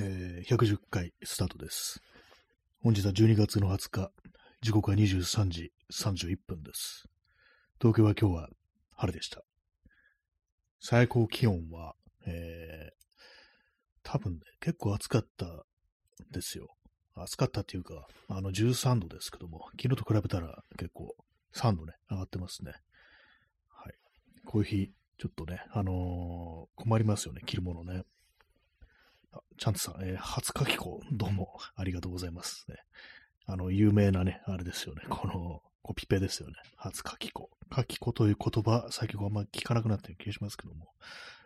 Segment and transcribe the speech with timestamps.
[0.00, 2.00] えー、110回スタートです。
[2.84, 4.12] 本日は12月の20日、
[4.60, 7.08] 時刻は23時31分です。
[7.80, 8.48] 東京は今日は
[8.94, 9.42] 晴れでした。
[10.78, 11.96] 最高気温は、
[12.28, 12.94] えー、
[14.04, 15.64] 多分ね、結構暑かった
[16.30, 16.68] ですよ。
[17.16, 21.16] 暑かったっていうか、あの13度ですけども、昨日と比べたら結構
[21.56, 22.70] 3度ね、上がってますね。
[23.68, 23.94] はい。
[24.44, 28.04] こういう日、ちょっとね、あのー困りますよね、着るものね。
[29.32, 32.76] あチャンツさん、えー初書き子、どうもありがとうございますね。
[33.46, 35.02] あの、有名なね、あれですよね。
[35.08, 36.54] この、コピペですよね。
[36.76, 37.50] 初書き子。
[37.74, 40.88] 書き子という言葉、最近あんま聞かなくなってる気がしますけども。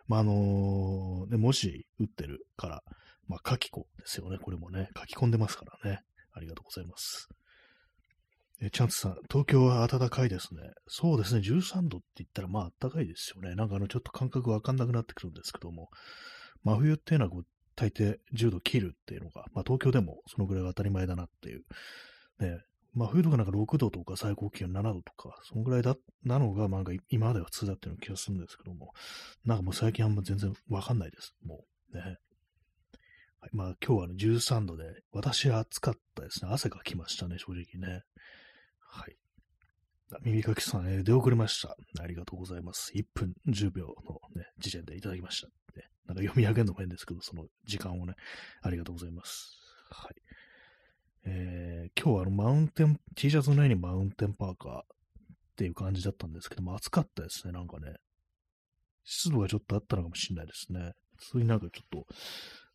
[0.08, 2.82] まあ、あのね、文字打ってるから、
[3.28, 4.38] まあ、書き子ですよね。
[4.38, 6.02] これもね、書き込んでますからね。
[6.32, 7.28] ありがとうございます。
[8.60, 10.60] えーチャンツさん、東京は暖かいですね。
[10.86, 13.54] そうですね、13度って言ったら、まあ、暖かいですよね。
[13.54, 15.88] なんかあの、ちょっと感覚わかんなくなってくるんですけども、
[16.64, 21.62] 真冬っていうのはこう、大抵10度切るっていうのが、まあ東京でもそのぐらいは当たり前だなっていう。
[22.40, 22.58] ね、
[22.94, 28.92] まあ冬とかなんか6度とか最高気温7度とか、そのぐらいだ、なのがなんか今までは普通だっていう気がするんですけども、
[29.44, 31.34] なんかもう最近あんま全然わかんないです。
[31.44, 32.18] もうね。
[33.40, 36.50] はい、まあ今日はね13度で、私は暑かったですね。
[36.52, 38.02] 汗がきましたね、正直ね。
[38.80, 39.16] はい。
[40.22, 41.76] 耳かきさん、えー出遅れました。
[42.00, 42.92] ありがとうございます。
[42.94, 45.48] 1分10秒のね、時点でいただきました。
[46.06, 48.14] なんか読み上げるのも変ですけど、その時間をね、
[48.62, 49.58] ありがとうございます。
[49.90, 50.14] はい。
[51.24, 54.84] えー今日はあの、マウンテン、T シャツの上にマウンテンパーカーっ
[55.56, 57.94] ていう感じだったんですけども、暑かったですね、なんかね。
[59.04, 60.92] 湿度がちょっとあったのかもしれないですね。
[61.18, 62.06] それになんかちょっと、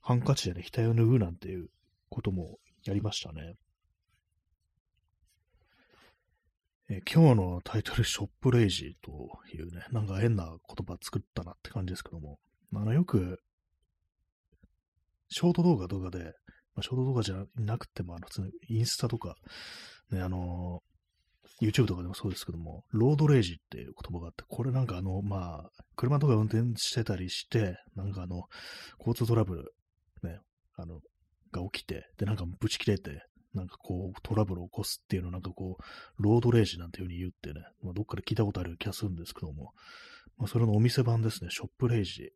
[0.01, 1.69] ハンカチでね、額を拭うなんていう
[2.09, 3.55] こともやりましたね。
[6.89, 12.39] えー今日のタイトル、ショップレイジーというね、なんか変な言葉作ったなって感じですけども、
[12.73, 13.39] あの、よく、
[15.29, 16.19] ショート動画とかで、
[16.75, 19.35] まあ、ショート動画じゃなくても、あの、普通にインスタとか、
[20.11, 20.81] ね、あの、
[21.61, 28.43] YouTube とかでもそうですけども、ロードレイジっていう言葉があって、これなんかあの、まあ、車とか運転してたりして、なんかあの、
[28.99, 29.73] 交通トラブル、
[30.23, 30.39] ね、
[30.75, 30.99] あの、
[31.51, 39.73] が起きて、で、なんかブチ切れて、なんかこう、トラブルを起こすっていうのをなんかこう、ロードレイジなんていう風に言ってね、まあ、どっかで聞いたことある気がするんですけども、
[40.37, 42.31] まあ、それのお店版ですね、ショップレイジ。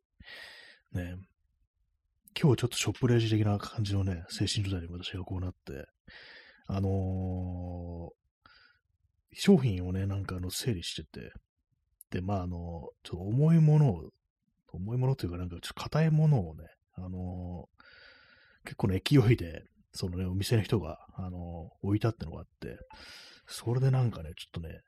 [0.92, 1.16] ね、
[2.40, 5.84] 今日ちょっとショップレジ的な感じのね、精神状態に私がこうなって、
[6.66, 8.22] あのー
[9.34, 11.32] 商品をね、なんかあの、整理してて、
[12.10, 14.10] で、まああの、ちょっと重いものを、
[14.74, 16.64] 重いものというかなんかちょっと硬いものをね、
[16.96, 17.82] あのー
[18.64, 22.76] 結構ね、勢いで、そのね、お店の人が、あのー置いたってのがあって、
[23.46, 24.80] それでなんかね、ちょっとね、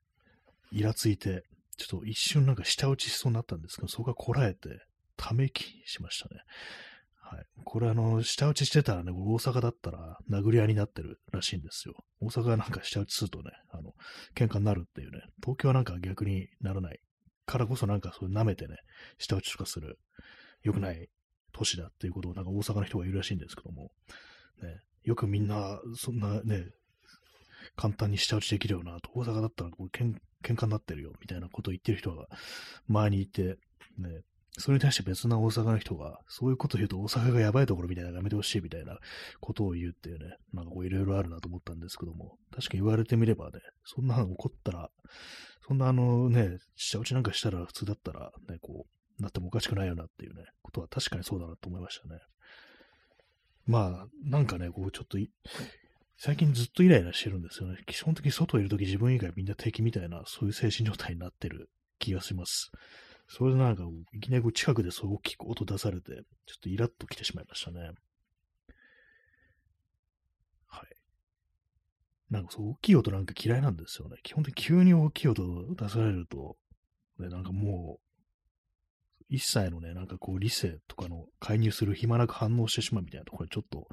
[0.70, 1.42] イラついて、
[1.76, 4.68] ちょっと一瞬なんか舌打ちしそうになったんですけど、そこがこらえて、
[5.16, 6.40] ため息しましたね。
[7.20, 7.44] はい。
[7.64, 11.94] これあの、舌打ちしてたらね、大阪だったら殴り合いになってるらしいんですよ。
[12.20, 13.94] 大阪なんか舌打ちするとね、あの、
[14.34, 17.00] 喧嘩になるっていうね、東京はなんか逆にならない。
[17.46, 18.76] からこそなんかそういう舐めてね、
[19.18, 19.98] 舌打ちとかする、
[20.62, 21.08] 良くない
[21.52, 23.90] 都市だっていうことをなんか大阪の人が言うらしいんですけども、
[24.62, 26.64] ね、よくみんな、そんなね、
[27.76, 32.26] 簡単に舌打ちできるよなと、大阪だったらこう喧喧嘩になってるよ、みたいなことを言ってる人が
[32.86, 33.56] 前にいて、
[33.98, 34.20] ね、
[34.56, 38.98] それに対して別な大阪の人が、そういうこと言うと大阪がやばいところみたいなのやめてほしいみたいな
[39.40, 44.90] ことを言うっていうね、なんかこういろいろあるなと思ったんですけども、確かに言われてみればね、そんなの起こったら、
[45.66, 48.86] そんなあのね、舌打ちなんかしたら普通だったらね、こ
[49.18, 52.20] う、なってもおかしくないよなっていうね、ことは確かにそうだなと思いましたね。
[53.66, 55.18] まあ、なんかね、こうちょっと、
[56.16, 57.78] 最近ずっとイライラしてるんですよね。
[57.86, 62.70] 基本的に外いるとき自分以外みんな敵みたいな、そういう精神状態になってる気がします。
[63.28, 66.12] それでなんか、いきなりこう近くでそう大きく音出されて、
[66.46, 67.90] ちょっとイラッと来てしまいましたね。
[70.66, 70.96] はい。
[72.30, 74.16] なんかそう、大きい音なんか嫌いなんですよね。
[74.22, 76.56] 基本的に急に大きい音出されると、
[77.18, 78.04] ね、なんかもう、
[79.30, 83.88] 一切のね、なんかこう理性とかの介入する暇なく反応してしまうみたいなところにちょっと、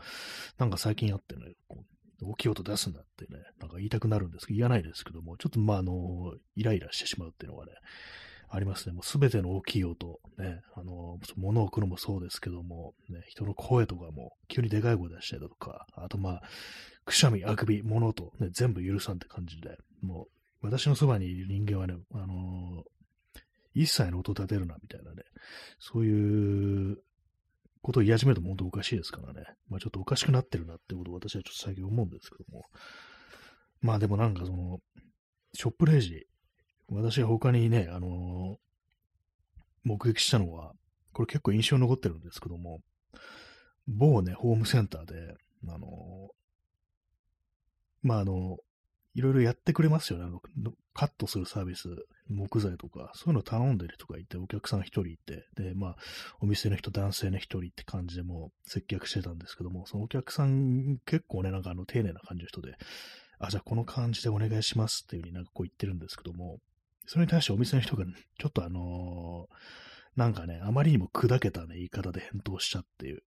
[0.58, 1.85] なんか最近あってね、こう
[2.23, 7.72] 大きい音出すんだってね、なんか言いたくなるんですけど、言わないですけども、ちょっとまあ、あの、イライラしてしまうっていうのがね、
[8.53, 8.94] ありますね。
[8.94, 16.42] もうすべての大きい音、ね、あの、物を置くのもそうですけども、ね、人の声とかも急にでかい声出したりだとか、あとまあ、
[17.06, 20.28] くしゃみ、あくび、物音、ね、全部許さんって感じで、も
[20.62, 22.84] う、私のそばにいる人間はね、あの
[23.74, 25.24] 一切の音立てるな、みたいなね、
[25.80, 26.97] そういう
[27.82, 29.44] ことを言い始めると本当おかしいですからね。
[29.70, 32.66] まあちょっとおかしくなってるなってことを私はちょっと最近思うんですけども。
[33.82, 34.80] まあでもなんかその、
[35.54, 36.28] ショップレジ、
[36.91, 38.58] 私が他にね、あの
[39.84, 40.73] 目撃したのは、
[41.14, 42.82] これ結構印象に残ってるんですけども、
[43.88, 45.35] 某ね、ホームセンターで、
[45.67, 46.29] あの、
[48.03, 48.58] まあ、あの、
[49.14, 50.26] いろいろやってくれますよね。
[50.26, 50.41] あの
[50.93, 51.90] カットするサービス、
[52.29, 55.96] 木材とか、そういうの頼んでる人がいて、お客さん一人いて、で、まあ、
[56.40, 62.76] お店の人、男性の一人って感じでも接客してたんですけども、そのお客さん結構ね、なんかあの、丁寧な感じの人で、
[63.40, 66.59] あ、じゃあこの感じでお願いしますっていう風になんかこう言ってるんですけども、
[67.11, 73.22] それに対してお店の人が、ちょっとあのー、なんかね、あまりにも砕けたね、言い方で返答しちゃっていう。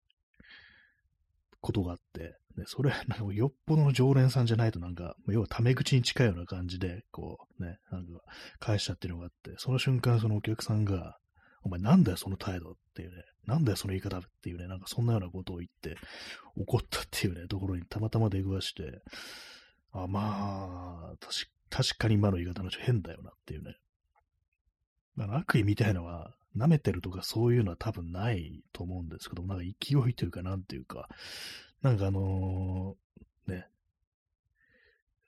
[1.61, 8.21] ことがあって、ね、それ、なんかよっぽどの常連さんじゃないとなんか、要はタメ口に近いような感じで、こうね、なんか
[8.59, 11.19] 返しちゃってるのがあって、その瞬間そのお客さんが、
[11.63, 13.17] お前なんだよその態度っていうね、
[13.47, 15.99] なんだよその言い方っていうね、なんかそんなようなことを言って
[16.57, 19.03] 怒ったっていうね、ところにたまたま出くわして、
[19.93, 23.75] あ、まあ、確確かに今の言い方の変だよなっていうね。
[25.19, 31.09] あの悪意みたいのは、舐めてるとかそういうのは多分ないと思うんですけどなんか勢いというか、なんていうか、
[31.83, 33.67] なんかあのー、ね、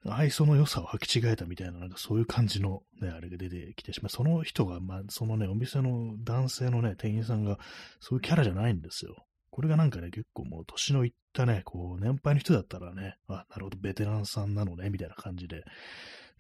[0.05, 4.11] 愛想の良さを履き違えたみたいな、なんかそういう感じのね、あれが出てきてしまう。
[4.11, 7.59] その人が、まあ、そのね、お店の男性のね、店員さんが、
[7.99, 9.27] そういうキャラじゃないんですよ。
[9.51, 15.65] これがなんかね、結構もう年のいったね、こう、年配の人だったらね、あ、なるほど、ベテランさんなのね、みたいな感じで、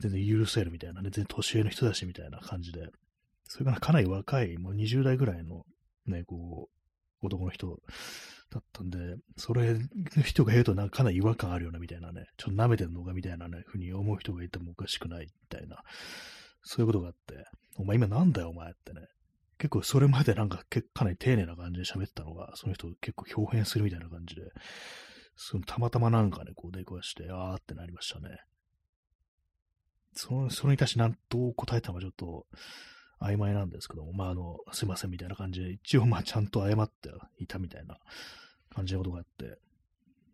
[0.01, 2.89] 全然許せるみたいなね、全然年上の人だし、みたいな感じで、
[3.45, 5.65] それからかなり若い、もう20代ぐらいの
[6.07, 6.69] ね、こ
[7.23, 7.81] う、男の人
[8.51, 15.83] だったんで、それの人が言うとなんかかなり違和感あるようなみたいなね、ちょっと舐めてんのかみたいなね、ふうに思う人がいてもおかしくないみたいな、
[16.63, 17.45] そういうことがあって、
[17.79, 19.07] お前今なんだよお前ってね、
[19.59, 24.43] 結構それまでなんかかなり丁寧な感じで喋ってたのが、その人結構表現するみたいな感じで、
[25.37, 28.39] そのたまたまなんかね、こう出くわして、あーってなりましたね。
[30.17, 32.47] その、それに対して何と答えたのかちょっと、
[33.21, 37.99] 曖昧なんですけども、まあ、あの、すいませんみたいな感じで、一応まあちゃんと謝っていたみたいな
[38.75, 39.59] 感じのことがあって、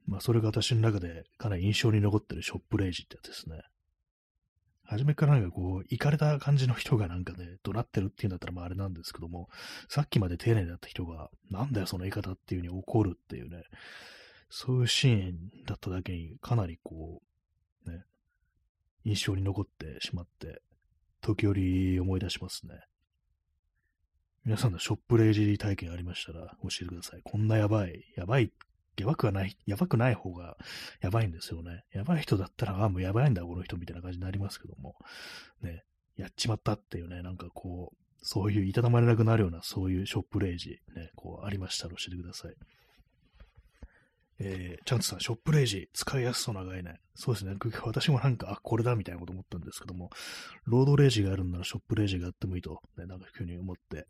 [0.07, 3.63] まあそれが私の中でかなり印象に残ってるショップレイジってやつですね。
[4.85, 9.49] 初めからなんかこう、行かれた感じの人がなんかね、怒鳴ってるっていうんだったらまああれなんですけども、
[9.89, 13.63] さっきまで丁寧だった人が、なんだよその言い方っていう風に怒るっていうね、
[14.51, 17.23] そういうシーンだっただけにかなりこ
[17.87, 18.03] う、ね、
[19.05, 20.63] 印象に残ってしまって、
[21.21, 22.81] 時折思い出しますね。
[24.45, 27.21] 皆さんのショップレイジ体験ありましたら教えてください。
[27.23, 28.53] こんなやばい、やばい、
[28.99, 30.57] やばくはない、やばくない方が
[31.01, 31.85] やばいんですよね。
[31.93, 34.97] やばい人だったら、あ、もうやばいんだ、この人みたいな感じになりますけども、
[35.63, 35.85] ね、
[36.17, 42.55] やっちまったっていうね、なんかこう、そういういたたまれなくなるような、そういうショップレイジ、ね、こうありましたら教えてください。
[44.39, 46.99] えー、チャンツさん、ショップレイジ、使いやすそうな概念。
[47.15, 47.55] そうですね。
[47.85, 50.11] 私もなんか、あ、これだみたいなこと思ったんですけども、
[50.65, 54.07] ロードレイジがあるんならショップレイジがあってもいいと、ね、なんか急に思って。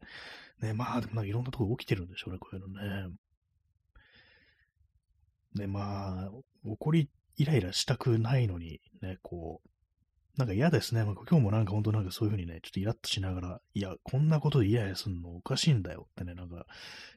[0.60, 3.16] ね、まあ、でもなんかいろんなとこ起きてるんでしょうね、こういうのね。
[5.54, 6.30] ね、まあ、
[6.64, 9.68] 怒り、イライラしたくないのに、ね、こう、
[10.36, 11.04] なんか嫌ですね。
[11.04, 16.64] まあ、今日もなんか本当なんかそういうふうにね、ちょっとイラッとしながら、いや、こんなことでイライラすんのおかしいんだよってね、なんか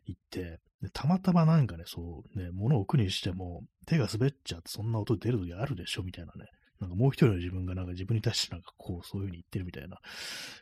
[0.05, 6.49] 言って、でたまたまなんかね、そうね、物を置くにしても、手が滑っちゃってそんな音出る時あるでしょみたいなね。
[6.81, 9.97] なんかもう一人の自分がなんか自分に対してなんかこう、そういうふうに言ってるみたいな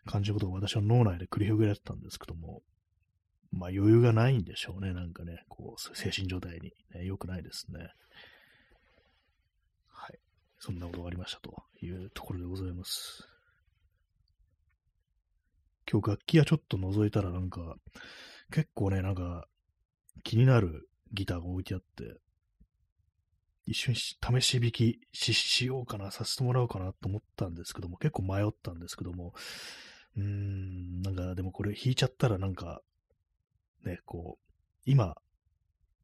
[0.06, 2.62] 感じのことを私は脳内で繰り広げられてたんですけども、
[3.52, 4.94] まあ余裕がないんでしょうね。
[4.94, 7.90] なんかね、こう、精神状態に、ね、良くないですね。
[10.66, 13.28] そんなことがありましたというところでございます。
[15.92, 17.76] 今日楽器屋ちょっと覗いたらなんか、
[18.50, 19.46] 結構ね、なんか、
[20.24, 22.16] 気になるギターが置いてあって、
[23.66, 29.34] 一瞬試し弾きししようかな、させてもらおうかなと思ったんですけども、結構迷ったんですけども、
[30.16, 32.80] うーん、なんかでもこれ弾いちゃったらなんか、
[33.84, 34.54] ね、こう、
[34.86, 35.18] 今、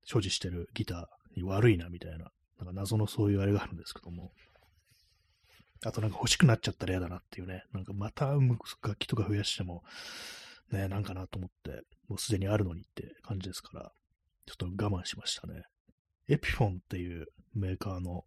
[0.04, 4.34] 所持してるギターに悪いなみたいな、なんか謎のそういうあれがあるんですけども、
[5.86, 9.84] あとなんか欲しくなっちゃったら嫌だなっていうね、なんかまた楽器とか増やしても、
[10.72, 13.92] ね、なんかなと思って、もうすでにあるのにって感じですから、
[14.46, 15.64] ちょっと我慢しましたね。
[16.28, 18.26] エピフォンっていうメーカーの、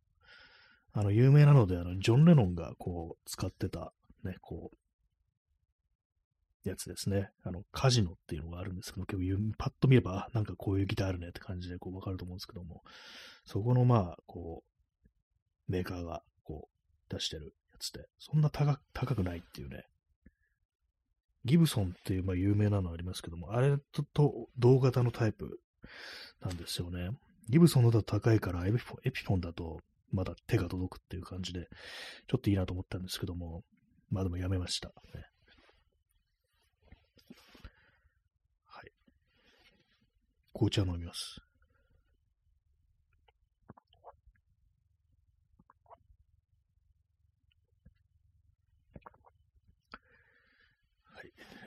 [0.93, 3.93] あの、有名なので、あの、ジョン・レノンがこう、使ってた、
[4.25, 7.31] ね、こう、やつですね。
[7.45, 12.83] あの、カジノっていうのがあるんですけど、結構パッと見れば、なんかこういうギターあるねって感じでこうわかると思うんですけども、
[13.45, 14.63] そこのまあ、こ
[15.69, 16.72] う、メーカーがこう、
[17.13, 19.85] 出してるやつで、そんな高高くないっていうね。
[21.45, 25.61] ギブソンっていうまあ有名なのありますけども、あれとと同型のタイプ
[26.41, 27.11] なんですよね。
[27.49, 29.81] ギブソンのだと高いからエピフォンエピフォンだと
[30.13, 31.69] まだ手が届くっていう感じで、
[32.29, 33.65] ちょっといいなと思ったんですけども、
[34.11, 34.95] まあでもやめました、ね。
[38.67, 38.93] はい。
[40.53, 41.41] 紅茶飲みます。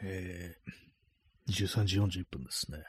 [0.08, 2.84] えー、13時41分ですね。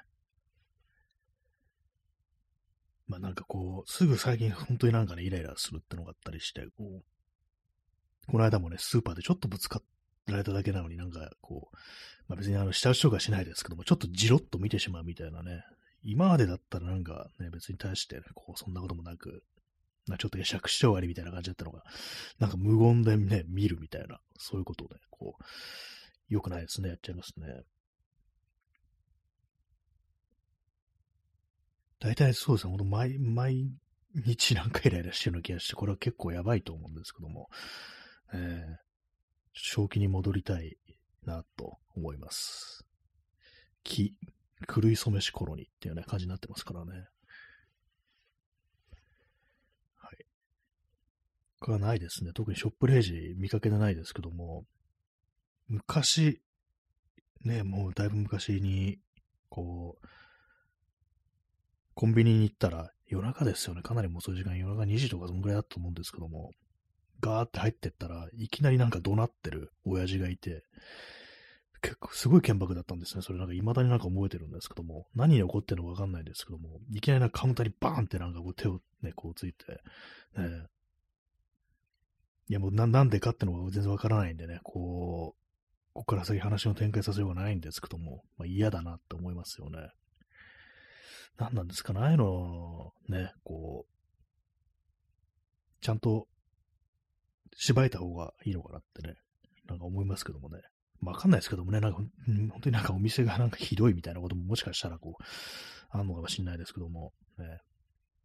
[3.08, 9.80] まあなんかこう、すぐ最近本当になんかね、イライラするってのがあったりして、こう、この間もね、スーパーでちょっとぶつか
[10.26, 11.76] られただけなのになんかこう、
[12.28, 15.64] まあ別にあの、下打ちとかしないですけども、ちょっとじろっと見てしまうみたいなね、
[16.02, 19.42] 今までだったらなんかね、別に対して、ね、こう、そんなこともなく、
[20.06, 21.82] なちょっと会釈して終わりみたいな感じだったのが、
[22.38, 25.42] なんか無言でね、見るみたいな、そういうことをね、こう、
[26.28, 27.46] 良くないですね、やっちゃいますね。
[31.98, 33.70] 大体そうですね、ほんと毎、毎
[34.14, 37.48] 日なんかイライラしてるような気がして、これは結構やばいと思うんですけども、
[38.32, 38.76] えー、
[39.54, 40.76] 正気に戻りたい
[41.24, 42.84] なと思います。
[43.82, 44.14] 気、
[44.66, 46.92] 狂い染めし頃にっていうね、感じになってますからね。
[49.96, 50.26] はい。
[51.60, 52.32] これはないですね。
[52.34, 54.64] 特にショップレージ見かけてないですけども、
[55.68, 56.40] 昔、
[57.44, 58.98] ね、もうだいぶ昔に、
[59.48, 60.06] こう、
[61.94, 63.82] コンビニに行ったら、夜中ですよね。
[63.82, 66.52] かなりもう遅い時間、夜中2時とかそんぐらいだと思うんですけども、
[67.20, 70.64] ガーって入ってったらいきなりなんか怒鳴ってる親父がいて、
[71.82, 73.22] 結構すごい剣幕だったんですね。
[73.22, 79.80] それなんか未だになんか覚えてるんですけども、何に起こってるのかわかんないんですけども、いきなりなんかカウンターにバーンってなんかこう手をね、こうついて、
[80.36, 80.66] ね、
[82.48, 85.45] いやもうななんでかってのが全然わからないんでね、こう、
[85.96, 89.78] ここから先話の展開させようがないんですけども、まあ、嫌だなって思いますよね。
[91.38, 93.92] 何なんですかね、ああいうのね、こう、
[95.82, 96.28] ちゃんと
[97.56, 99.14] 縛えた方がいいのかなってね、
[99.66, 100.60] なんか思いますけどもね。
[101.02, 102.10] わかんないですけどもね、なんか、本
[102.60, 105.22] 当になんかお店がなんかひどいみたいなことももしかしたらこう、
[105.90, 107.60] あんのかもしれないですけども、ね。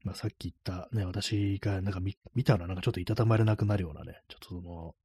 [0.04, 4.96] まあさっき言ったね、私がなんか見見たらなんかちょっといたたまれなくなるようなね、ちょっとその、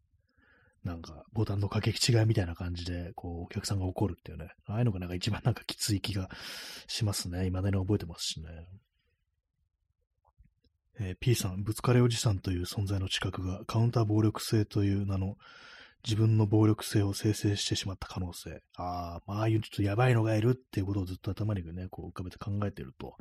[0.86, 6.30] なんかボタンの掛け違いみたいな感じで、こう、お客さんが怒るっていうね、ああいうのがなんか一番なんかきつい気が
[6.86, 7.46] しますね。
[7.46, 8.48] 未だに覚えてますしね。
[11.00, 15.34] えー、P さん、ぶつかれおじさんという存在の近くがカウンター暴力性という名の
[16.04, 18.62] 自分の暴力性を生成してしまった可能性。
[18.76, 23.16] ああ、まあ、ああいうちょっとやばいのがいるっていうことをずっと頭にね、こう浮かべて考えてると、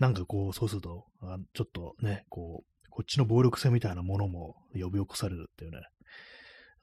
[0.00, 5.82] なんかこう、そうすると、あちょっとね、こう、こっちの暴力性みたいなものも呼び起こされるっていうね。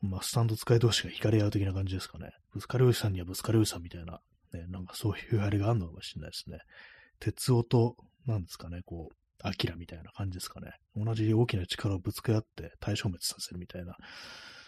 [0.03, 2.31] まあ、スタンド使い同士が惹かれ合う的な感じですかね。
[2.53, 4.19] ぶつかりおじさんにはぶつかりおじさんみたいな、
[4.53, 6.59] ね、なんかそういうあれがあるのかもしれないですね。
[7.19, 7.95] 鉄音と、
[8.27, 10.73] なんですかね、こう、アキラみたいな感じですかね。
[10.95, 13.95] 同じ大きな力をぶつけ合って対消滅させるみたいな、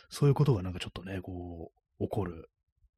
[0.09, 2.49] そういうことがなんかちょっとね、こう、起こる、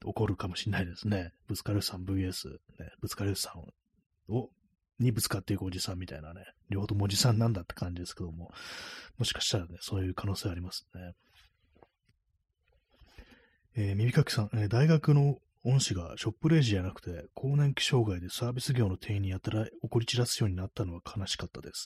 [0.06, 1.32] 起こるかもしれないですね。
[1.48, 2.58] ぶつかるさん VS、ね、
[3.01, 4.50] ぶつかるさんを、
[5.00, 8.51] にぶつかっていくおじさんみたいなね、両方ともおじさんなんだって感じですけども、
[9.17, 11.13] もしかしたらね、そういう可能性ありますね。
[13.80, 21.86] えー、耳かきさん、えー、大学の恩師がショップレージじゃなくて、更年期障害でサービス業の店員にやたら怒り散らすようになったのは悲しかったです。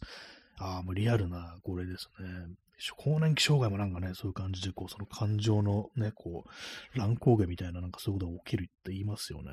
[0.58, 2.56] ああ、もうリアルなこれですね。
[2.96, 6.46] 更年期障害もなんかね、そういう感じで、こう、その感情のね、こ
[6.96, 9.52] う、乱高下みたいな、なんかそういうことが起きるって言いますよね。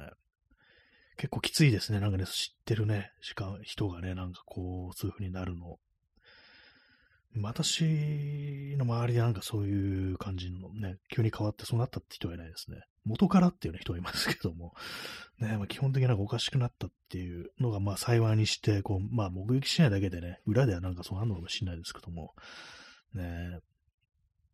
[1.17, 1.99] 結構きついですね。
[1.99, 5.79] なんかね、知ってるね、しか、人がね、なんかこう、そういう風になるの。
[7.37, 12.83] 私の周りでなんかそういう感じのね、急に変わってそうなったって人はいないですね。
[13.05, 14.75] 元からっていうね、人はいますけども、
[15.39, 22.35] ね、まあ、基本的になんかおかしくなったっていうのが、まあ幸いにして、こう、まあ目撃しないだけでね、裏ではなんかそうなるのかもしれないですけども、
[23.15, 23.61] ね、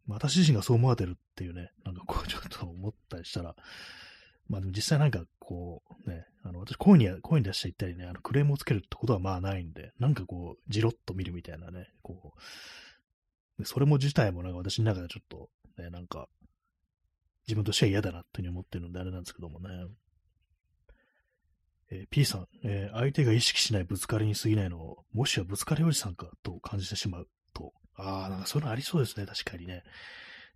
[0.06, 3.56] 私自身がそう思われてるっていうね、なんかこうちょっと思ったりしたら、
[4.48, 12.34] まあでも実際なんかこうね、あの私声に、声に出していったりね、あのクレームをつけるってことはまあないんで、なんかこう、じろっと見るみたいなね、こ
[13.58, 15.48] う、それも自体もなんか私の中でちょっと
[15.82, 16.28] ね、なんか、
[17.46, 19.68] 自分としては嫌だなっていうふうに思ってるんであれなんですけどもね。
[21.90, 27.72] えー、P さん、えー、相手が意識しないぶつかりに過ぎないのを、もしはぶつかりおじさんかと感じてしまうと。
[27.96, 29.82] ああ、なんかそういうのありそうですね、確かにね。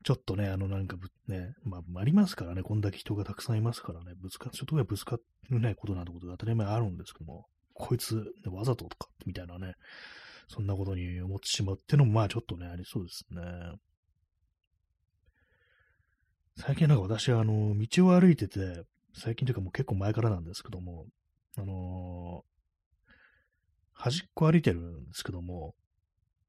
[0.05, 5.19] ちょっとね、あのなんかぶ、ね、まあ、ありますからね、こんだけ人がたくさんいますからね、ぶつか、ちょっとぶつか
[5.51, 9.75] るね、ことなんてことが当たり前あるんですけども、こいつ、ね、わざととか、みたいなね、
[10.49, 13.43] そんなことに思ってしまうってのも、まあちょっとね、ありそうですね。
[16.57, 18.83] 最近なんか私はあの、道を歩いてて、
[19.15, 21.07] 最近というかもう結構前からなんですけども、
[21.57, 23.13] あのー、
[23.93, 25.75] 端っこ歩いてるんですけども、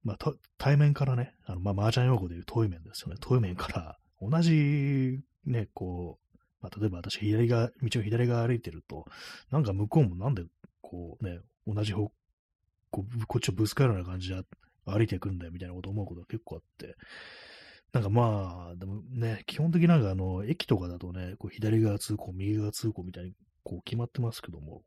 [0.03, 3.18] まあ、対面からね、あの、まあ、麻雀用語でいう遠い面ですよね。
[3.20, 9.06] 遠い面から同じ、ね、こう、まあ、例えば私、左側、道を左側歩いてると、
[9.51, 10.44] なんか向こうもなんで、
[10.82, 12.12] こうね、同じ方、
[12.91, 14.41] ここっちをぶつかるような感じで
[14.86, 16.96] 歩いていくんだよ、みたいなこと思うことが結構あって、
[17.94, 24.84] なんかまあ、でもね、基本的なんかあの、駅とかだとね、こう左側通行、右側通行みたいにこう決まってますけども、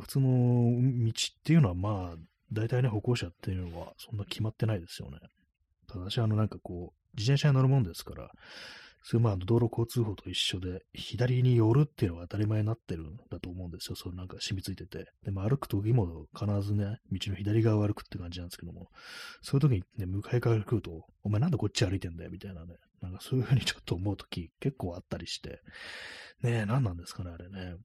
[0.00, 0.28] 普通の
[1.04, 2.16] 道っていうのはまあ、
[2.54, 5.18] 大体ね、歩行者っていうのはそんな決まってないですよね。
[5.88, 8.30] ただ私はあのなんかこう、自転車に乗るもんですから、
[9.06, 13.96] それまあ道路交通法と一緒で、左に寄るっていうのが当たり前になってるんだと思うんですよ。
[13.96, 15.04] それなんか染みついてて。
[15.22, 18.88] でも歩く時も必ずね、道の左側を歩くって感じなんですけども、
[19.42, 25.60] そういう時にね、向かいから来ると、お前なんでこっち歩いてんだよみたいなね、なんかそういうふうにちょっと思う時結構あったりして、
[26.42, 27.76] ねえ、何なんですかね、あれね。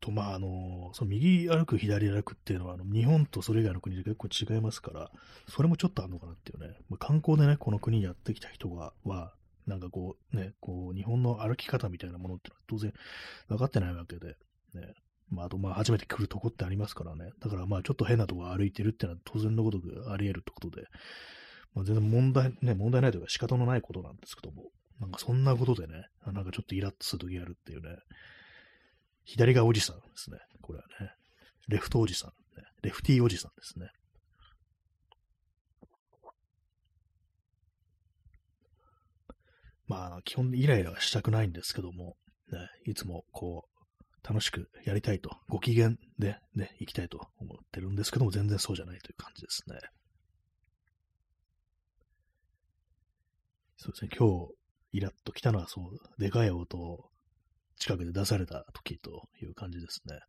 [0.00, 5.10] と、まあ、あの、その右歩く、左歩くっていうのは、あの日本とそれ以外の国で結構違いますから、
[5.48, 9.32] それもちょっとあるのかなっていうね、まあ、観光でね、この国にやってきた人が、は、
[9.66, 12.92] なんかこう、ね、こう、日本の歩き方みたいなものってのは当然
[13.48, 14.36] 分かってないわけで、
[14.74, 14.94] ね、
[15.30, 17.30] まあ、あと、まあ、初めて来るとこってありますからね。
[17.40, 20.86] だから、まあ、ちょっと変なとこ歩いてるっていうのは当然のことくあり得るってことで、
[21.74, 27.96] まあ、全然問題、ね、問題ないというか仕方のないことなんですけども、なんかそんなことでね、なんかちょっとイラッとするときあるっていうね、
[29.26, 30.38] 左がおじさんですね。
[30.62, 31.12] これはね。
[31.68, 32.32] レフトおじさん、
[32.82, 33.90] レフティーおじさんですね。
[39.88, 42.16] まあ、基本イライラはしたくないんですけども、
[42.52, 49.78] ね、いつもこう、楽しくやりたいと、ご機嫌でね、行きたいと思ってるんですけども、全然そうじゃないという感じですね。
[53.76, 54.54] そうですね、今日、
[54.92, 57.10] イラッと来たのはそう、でかい音を
[57.78, 60.20] 近くで出された時という感じですね。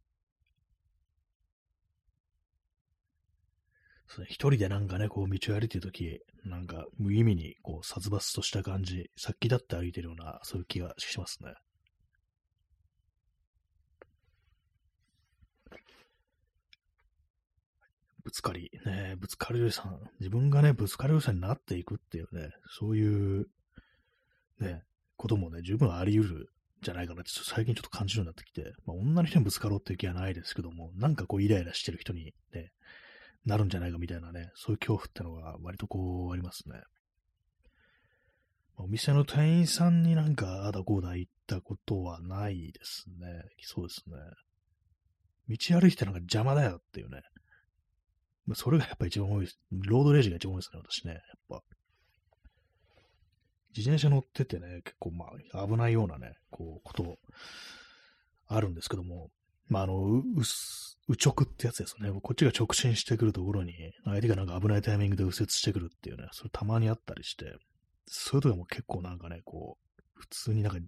[4.08, 11.54] そ一人でなんかね、こう道を歩いてるとき、なんか無意味にこう殺伐とした感じ、さっきだって歩いてるような、そういう気がしますね。
[18.24, 23.46] ぶつかり、ね、ぶつかりさん、自分がね、ぶつかりさんになっていくっていうね、そういう、
[24.60, 24.84] ね、
[25.16, 26.50] こともね、十分あり得る
[26.82, 32.72] じゃないかなって、最近ちょっと感じるようになってきて、まあ、女の人にぶつかろうっていう気はないですけども、なんかこうイライラしてる人にね、
[33.46, 36.76] なるんじゃないかみたいなね、そういう恐怖ってのが割とこうありますね。
[38.80, 43.44] お店の店員さんになんかあだこうだ言ったことはないですね。
[43.62, 44.16] そうですね。
[45.50, 47.22] 道歩いてなんか邪魔だよっていうね。
[48.54, 49.60] それがやっぱ一番多いです。
[49.72, 51.14] ロードレージが一番多いですね、私ね。
[51.14, 51.64] やっぱ。
[53.78, 57.18] 自転車乗っててね、結構まあ危ないようなね、こう、こと
[58.48, 59.30] あるんですけども、
[59.70, 60.24] まああの、う、う、
[61.08, 62.10] 右直ってやつですね。
[62.22, 67.56] こっちが直進してくるところに、相手がなんか危ないタイミングで右折してくるっていうね、それたまにあったりして、
[68.08, 70.80] そういう時はも結構なんかね、こう、普通になんか、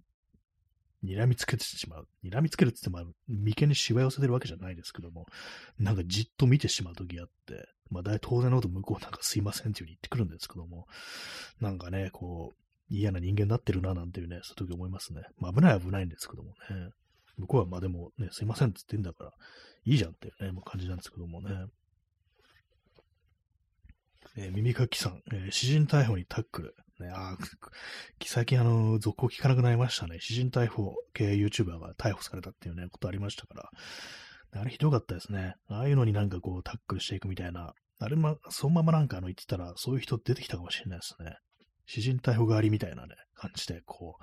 [1.02, 2.08] 睨みつけてしまう。
[2.24, 5.26] 睨みつけるって言っても、眉間にしわ寄せてるわけじゃないですけども、
[5.78, 10.86] なんかじっと見てしまう時あって、まあ大当然のこと向こうなんかすいませんっていう風に言ってくるんですけども、
[11.60, 12.56] なんかね、こう、
[12.90, 15.22] 嫌な人間になってるな、なんていうね、そういう時思いますね。
[15.38, 16.90] まあ、危ない危ないんですけどもね。
[17.38, 19.32] 向こうはまあでもね、すいませんって言ってんだから、
[19.84, 21.66] いいじゃんっていうね、もう感じなんですけどもね。
[24.36, 26.74] えー、耳かきさん、えー、詩人逮捕にタックル。
[27.00, 27.36] ね、あ
[28.22, 30.18] 最近あの、続行聞かなくなりましたね。
[30.20, 33.70] 詩人逮捕系 YouTuber が逮捕されたっていうね、ことありましたから。
[34.52, 35.54] あれひどかったですね。
[35.68, 37.72] ああいうのになんかこうタックルしていくみたいな。
[37.98, 41.36] あれま、そのままなんかあの言ってたら、そういう人出てきたかもしれないですね。
[41.90, 44.16] 詩人逮捕代わりみたいなね、感じで、こ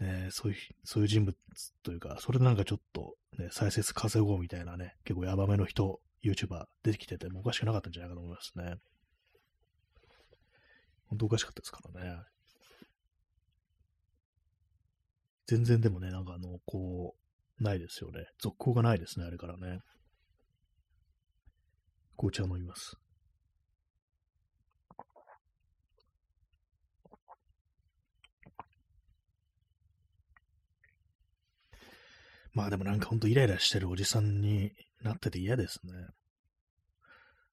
[0.00, 1.36] う、ね、そういう、そういう人物
[1.82, 8.76] というか、それでなんかちょっと、ね、再生数稼ごうみたいなね、結構ヤバめの人、YouTuber 出てきててもおかしくなかったんじゃないかと思いますね。
[11.08, 12.22] 本当おかしかったですからね。
[15.46, 17.14] 全然でもね、なんかあの、こ
[17.60, 18.28] う、ないですよね。
[18.38, 19.80] 続行がないですね、あれからね。
[22.16, 22.96] 紅茶飲みます。
[32.58, 34.72] まあでもなんかほんとイライラしてるおじさんに
[35.04, 35.92] なってて嫌ですね。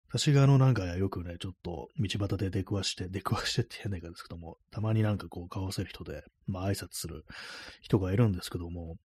[0.10, 7.24] 私があのなんかよくね、ちょっと道端で出くわして、出くわしてって変な言い方ですけども、たまになんかこう顔合わせる人で、まあ挨拶する
[7.82, 8.96] 人がいるんですけども、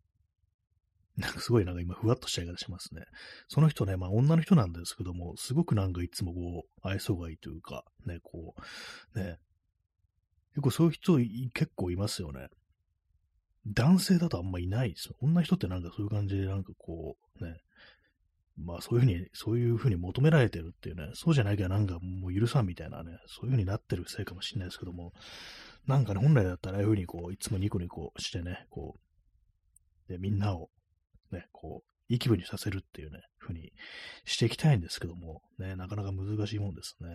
[1.18, 3.02] なんかすごいなんか今ふわっとした言い方しますね。
[3.48, 8.54] その人ね、まあ女の人なんですけども、すごくなんかいつもこう、愛想がいいというか、ね、こ
[9.14, 9.36] う、ね、
[10.54, 11.18] 結構そういう人
[11.52, 12.48] 結構いますよね。
[13.66, 15.16] 男性だとあんまいないですよ。
[15.20, 17.60] 女人ってなんかそういう感じで、なんかこう、ね、
[18.56, 25.12] まあそういうふうに、そういうふうに求められてるっていうね、そうじゃなきゃなんかもう許さんみたいなね、そういうふうになってるせいかもしれないですけども、
[25.86, 28.96] なんかね、本来だったらああいうふうにこう、いつもニコニコしてね、こ
[30.08, 30.70] う、で、みんなを、
[31.30, 33.72] ね、こう、いい気分にさせるっていうね、ふうに
[34.24, 37.08] していきたいんですけども、ね、なかなか難しいもんですね。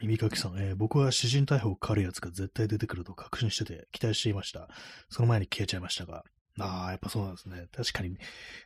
[0.00, 4.68] 耳かきさん、えー僕は詩人逮捕を狩るやつが絶対出てくると確信してて期待していました。
[5.08, 6.24] その前に消えちゃいましたが。
[6.58, 7.66] ああ、やっぱそうなんですね。
[7.74, 8.16] 確かに、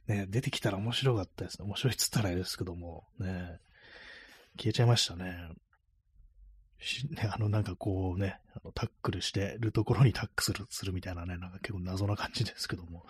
[0.07, 1.67] ね、出てきたら面白かったですね。
[1.67, 3.59] 面白いっつったらあれですけども、ね、
[4.57, 5.49] 消えちゃいましたね。
[7.11, 13.05] ね、あの、なんかこうね、あのタックルしてるところにタックするするみたいなね、なんか結構謎な感じですけども、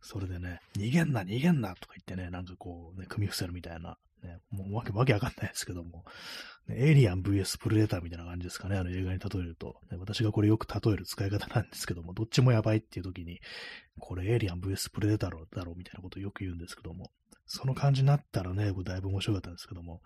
[0.00, 6.04] それでね、逃げんな、逃げんなとか言ってね、なんかこうね、組み伏せるみたいな、ね、もうわけわけわかんないですけども、
[6.68, 9.96] エイリアン VS プレデターみたいな感じですかね、あの映画に例えると、ね。
[9.98, 13.40] 私がこれよく例える使い方なんですけども、どっちもやばいっていう時に、
[13.98, 17.10] これエイリアン VS プレデターだろうみたいなことをよく言うんですけども、
[17.46, 20.02] その感じになったらね、だいぶ面白かったんですけども、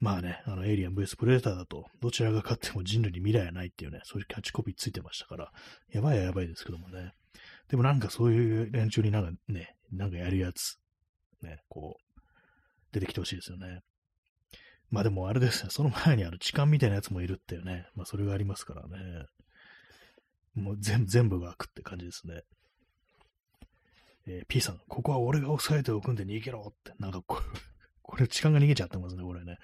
[0.00, 5.52] まあね、あの、エイリアン VS プレデターだと、どちらが勝っても人類に未来はないっていうね、そういうキャッチコピーついてましたから、
[5.92, 7.12] やばいはやばいですけどもね。
[7.68, 10.78] でもなんかそういう連中になんかね、なんかやるやつ、
[11.42, 12.03] ね、こう、
[12.94, 13.80] 出てきてほしいですよね。
[14.90, 19.26] まあでもあれですね、その前にある痴漢みたいなやつもいるっていうね、まあそれがありますからね。
[20.54, 22.42] もう全全部が悪って感じですね。
[24.26, 27.42] えー、P さん、ここは俺が押さえておくんで逃げろって、なんかこ
[28.02, 29.56] これ、痴漢が逃げちゃってますね、これね。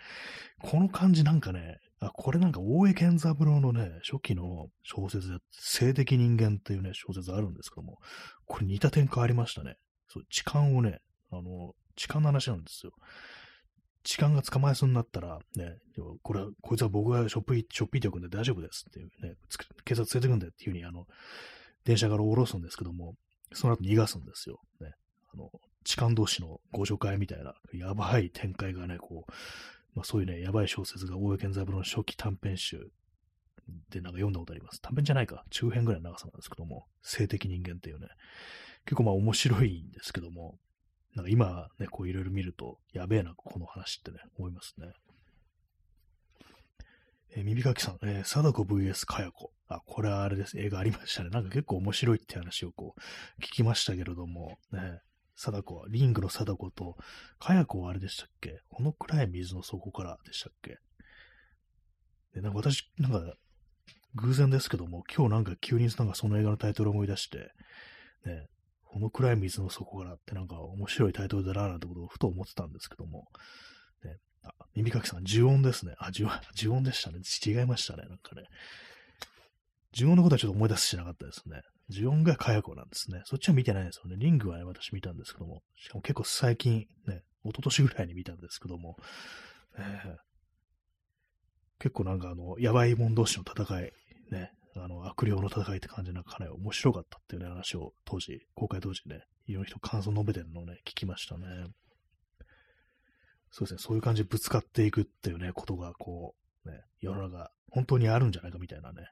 [0.63, 7.99] この感じなんかね、あ、これなんか大江健三郎のね、初期の小説で、性的人間っていうね、小説あるんですけども、
[8.47, 9.77] これ似た点変わりましたね。
[10.09, 12.93] そう、痴漢をね、あの、痴漢の話なんですよ。
[14.05, 15.77] 痴漢が捕まえそうになったら、ね、
[16.23, 19.35] これ、こいつは僕がショップショッピーておくんで大丈夫ですっていうね、
[19.85, 21.07] 警察連れてくんでっていうふうに、あの、
[21.85, 23.17] 電車から降ろすんですけども、
[23.53, 24.61] その後逃がすんですよ。
[24.81, 24.95] ね、
[25.35, 25.51] あの、
[25.85, 29.33] 痴漢同士のご助会みたいな、やばい展開がね、こう、
[29.95, 32.79] まあそういうね、やばい小説が大江健三郎の初期短編集
[33.91, 34.81] でなんか読んだことあります。
[34.81, 38.09] 短編じゃないか、中編ぐらいの長さなんですけども、性的人間っていうね、
[38.87, 40.59] 結構まあ面白いんですけども、
[41.15, 44.93] なんか今ね、こういろいろ見ると、やべえな、この話ってね、思いますね。
[47.37, 49.53] えー、耳かきさん、えー、貞子 VS かや子。
[49.69, 50.59] あ、これはあれです。
[50.59, 51.31] 映画ありましたね。
[51.31, 55.01] なんか結構面白いって話をこう、聞きましたけれども、ね、
[55.37, 56.97] 貞子は、リングの貞子と、
[57.39, 58.59] かや子はあれでしたっけ？
[58.69, 60.77] このくらい水の底からでしたっけ？
[62.35, 63.35] で、なんか私、なんか、
[64.15, 67.53] 偶然ですけども、今日なんか急になんかその映画のタイトルを思い出して、
[68.25, 68.49] ね、
[68.93, 73.29] このくらい水の底からってなんか面白いタイトルだななんてことをふと思ってたんですけども、
[74.05, 75.95] ね、あ、耳かきさん、呪音ですね。
[75.99, 77.21] あ、呪音、 呪音でしたね。
[77.47, 78.05] 違いましたね。
[78.09, 78.43] なんかね。
[79.97, 81.63] 呪音のことはちょっと思い出すしなかったですね。
[81.89, 83.23] ジオンがカヤコなんですね。
[83.25, 84.17] そっちは見てないんですよね。
[84.17, 88.97] リングはね、私見たんですけども、しかも結構最近、ね、一昨年ぐらいに見たんですけども、
[89.77, 90.17] えー、
[91.81, 93.93] 結構なんかあの、やばい者同士の戦い、
[94.31, 101.47] ね、あの、悪霊の戦いって感じなんかかなり面白かったっていうね、話を当時、公開当時ね、いろんな人感想述べてるのをね、聞きましたね。
[103.51, 109.09] そうですね、そういう感じでぶつかっていくっていうね、ことが、こう、ね、世の中、本当にあるんじゃないかみたいなね、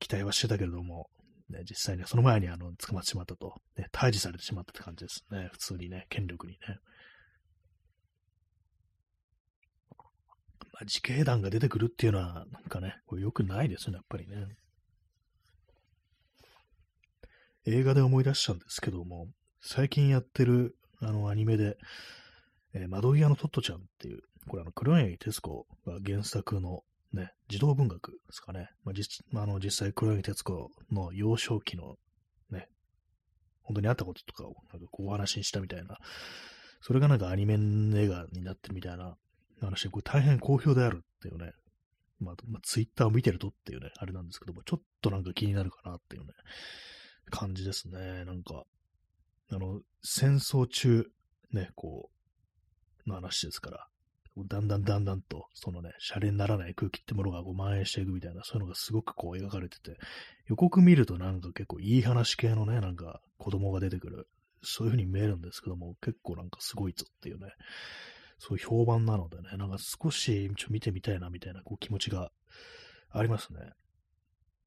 [0.00, 1.08] 期待はしてたけれども、
[1.48, 5.48] ね、実際ね、その前にあの、捕まってしまったと、ね、退治されてしまったって感じですね。
[5.52, 6.78] 普通にね、権力にね。
[10.72, 14.46] まあ、自警団が出てくるっていうのは、なんかね、これ良くないですよね、やっぱりね。
[17.68, 19.28] 映画で思い出したんですけども、
[19.60, 21.76] 最近やってる、あの、アニメで、
[22.74, 28.70] えー、窓際のトットちゃんっていう、これあの、黒柳徹子が原作のね、児童文学ですかね。
[28.84, 31.96] まあ、実まあ、の実際、黒柳徹子の幼少期の
[32.50, 32.68] ね、
[33.62, 35.98] 本当にあったこととかをなんかこうお話にしたみたいな、
[36.80, 39.16] それがなんかアニメ映画になってるみたいな
[39.60, 41.52] 話で、これ大変好評であるっていうね、
[42.20, 46.32] まあ、まあ、ツイッターを見てるとっていうね、あれなんですけども、ちょっとなんか気になるかなっていうね、
[47.28, 48.24] 感じですね。
[48.24, 48.64] なんか、
[49.50, 51.10] あの、戦争中、
[51.52, 52.10] ね、こ
[53.06, 53.88] う、の話ですから、
[54.46, 59.98] だんだんだんだんと、そのね、シャレにならない空気ってものがこう蔓延していくみたいな、そういうのがすごくこう描かれてて、
[60.46, 64.28] 予告見るとなんか結構いい話系のね、なんか子供が出てくる、
[64.62, 67.52] そういう風に見えるんですけども、結構なんかすごいぞっていうね、
[68.38, 72.30] そういう評判なのでね、なんか少しちょ見てみたいなみたいなこう気持ちが
[73.10, 73.60] ありますね。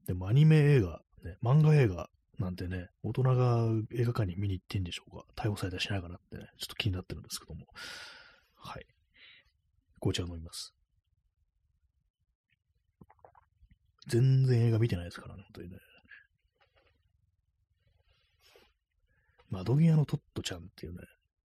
[0.08, 7.68] でもアニメ映画、ね、漫画映画なんてね、大人が映画館に見に行ってんでしょうか逮捕されたりしないかなってね、ちょっと気になってるんですけども。
[8.56, 8.86] はい。
[10.00, 10.74] 紅茶を飲みます。
[14.08, 15.78] 全然映画見てないですからね、本当にね。
[19.50, 21.00] 窓際のトットちゃんっていうね、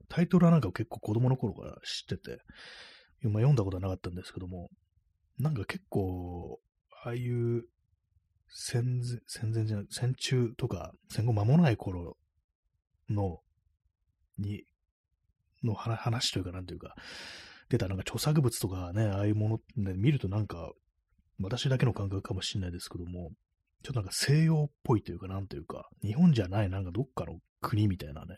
[0.08, 2.40] タイトルはなんか結構子供の頃から知ってて、
[3.22, 4.70] 今読んだことはなかったんですけども、
[5.38, 6.60] なんか結構、
[7.04, 7.64] ああいう
[8.48, 12.16] 戦前、戦前じゃない、戦中とか戦後間もない頃
[13.08, 13.40] の、
[14.38, 14.64] に、
[15.62, 16.94] の話というか、なんというか、
[17.68, 20.72] 出たなんか著作物とかね、ああいうもの、ね、見るとなんか、
[21.40, 23.30] 私だけの感覚かもしれないですけども、
[23.82, 28.36] ちょっとなんか西洋っぽいというか、なんというか、日本じゃないなんかどっかの国みたいなね、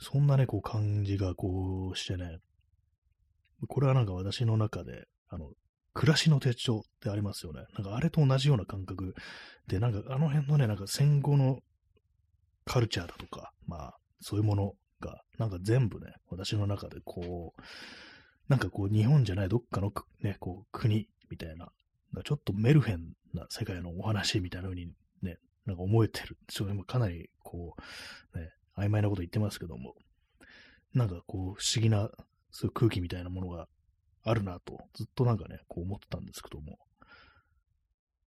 [0.00, 2.38] そんなね、こう感じがこうしてね、
[3.68, 5.50] これはなんか私の中で、あの、
[5.94, 7.64] 暮らしの手帳ってありますよね。
[7.74, 9.14] なんかあれと同じような感覚
[9.66, 11.60] で、なんかあの辺のね、なんか戦後の
[12.64, 17.62] カルチャーだとか、まあ、そういうものが、なんか全部ね、私の中でこう、
[18.48, 21.70] なんかこう、日本じゃないどっかのね、こう、国みたいな、
[22.24, 26.36] ちょっとメルヘンな世界のお話みたいな風にね、なんか思えてる。
[26.48, 27.74] ちょっとかなり、こ
[28.34, 29.94] う、ね、曖昧なこと言ってますけども、
[30.94, 32.10] なんかこう、不思議な、
[32.50, 33.66] そういう空気みたいなものが
[34.24, 36.78] あるなと、ずっとなんかね、こう思ってたんですけども、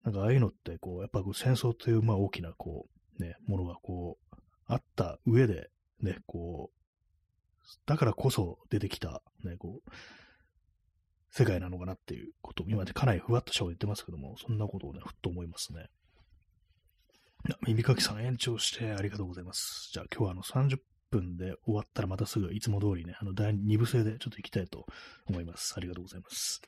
[0.04, 2.86] なんかああいうのって、こう、やっぱこう戦争という、まあ大きな、こ
[3.18, 6.82] う、ね、ものがこう、あった上で、ね、こう、
[7.86, 9.90] だからこそ出てきた、ね、こう、
[11.30, 15.86] 世界なのかなっていうことを、今でかなりふわっとしゃべってますけども、そんなことをね、ふっと思いますね。
[17.66, 19.90] 耳かきさん延長してありがとうございます。
[19.92, 20.78] じゃあ今日はあの30
[21.12, 24.86] 分で終わったらまたすぐいつも通りね、あの第2部制でちょっと行きたいと
[25.28, 25.74] 思います。
[25.76, 26.62] ありがとうございます。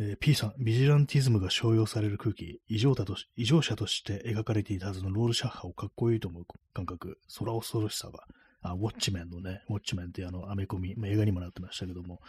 [0.00, 8.20] えー、P さん、ビジランティズムが商用される空気、異常だと異常者として描かれていたはずのロールシャッハをかっこいいと思う感覚、空恐ろしさが、
[8.62, 12.20] あ、ウォッチメンのね、ウォッチメンってあの、アメコミ、ま、映画にもなってましたけども、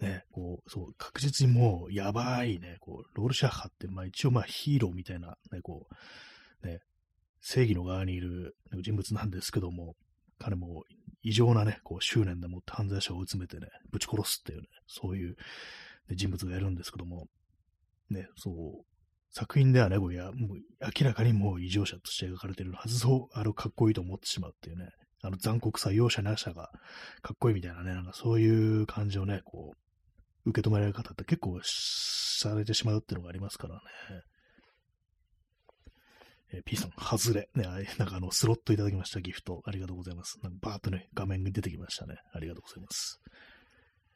[0.00, 5.86] ね、こう、そう、確実にもう、やばいね、こう、ロールシャッハって、まあ一応まあヒーローみたいな、ね、こ
[6.62, 6.80] う、ね、
[7.40, 9.94] 正義の側にいる人物なんですけども、
[10.38, 10.84] 彼も
[11.22, 15.36] 異常なね、こう、執念でもって犯罪者を追い詰めてね、ぶち殺すっていうね、そういう、
[16.10, 17.26] 人物がいるんですけども、
[18.10, 18.84] ね、そう、
[19.30, 20.58] 作品ではね、こうや、もう
[20.98, 24.88] 明らかにもう異常者として描かれてるはずを、あれをかっこいいと思ってしまうっていうね、
[25.22, 26.70] あの残酷さ、容赦なしさが
[27.20, 29.74] かっこいいみたいなね、なんかそういう感じをね、こ
[30.46, 33.80] う、受け止められる方って結構されてしまうっていうのがありますからね。
[36.50, 37.48] えー、P さん、外れ。
[37.54, 37.64] ね、
[37.98, 39.62] なんかあの、スロットいただきました、ギフト。
[39.66, 40.38] ありがとうございます。
[40.42, 42.16] なんかバーっとね、画面に出てきましたね。
[42.32, 43.20] ありがとうございます。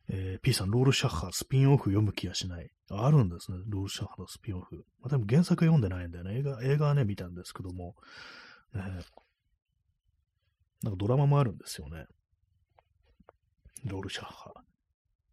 [0.08, 2.70] えー、P さん、ロールシャッハ、スピンオフ読む気がしない。
[2.90, 4.84] あるんですね、ロールシャッハのスピンオフ。
[5.00, 6.38] まあ、多分原作読んでないんだよね。
[6.38, 7.96] 映画、映画はね、見たんですけども、
[8.74, 8.80] ね、
[10.82, 12.06] なんかドラマもあるんですよね。
[13.84, 14.52] ロールシャッハ。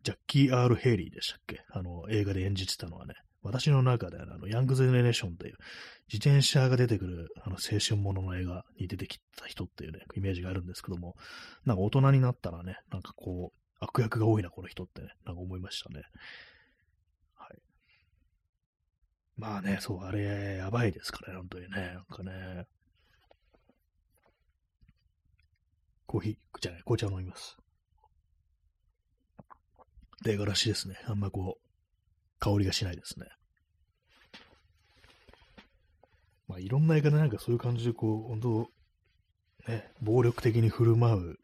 [0.04, 1.64] ジャッキー・ R・ ヘイリーでしたっけ？
[1.72, 3.16] あの、映画で演じてたのはね。
[3.41, 5.56] 私の中であの、ヤングゼネレーションという、
[6.12, 11.15] 自転車が出てくる、あの、青春ものの映画に出てきた人っていうね、イメージがあるんですけども、
[11.65, 16.04] なんか大人になったらね、なんかこう、悪役が多いな、この人ってね、なんか思いましたね。
[17.36, 17.58] はい。
[19.38, 21.93] まあね、そう、あれ、やばいですからね、本当にね。
[21.93, 22.65] なんかね、
[26.06, 27.56] コーヒー、じゃない、紅茶飲みます。
[30.25, 30.99] 映画らしいですね。
[31.06, 31.68] あんまこう、
[32.39, 33.28] 香りがしないですね。
[36.47, 38.69] まあ、いろんな映画でなんかそういう感じで、こう、本当
[39.67, 41.39] ね、暴力的に振る舞う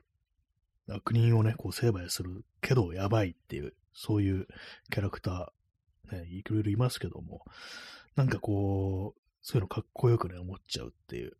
[0.87, 4.47] 悪人をね、こう成敗するけどやばいっていう、そういう
[4.91, 7.41] キャラクター、ね、いろいろいますけども、
[8.15, 11.33] なんかこう、そういうのかっこよくね、思っちゃうっていう、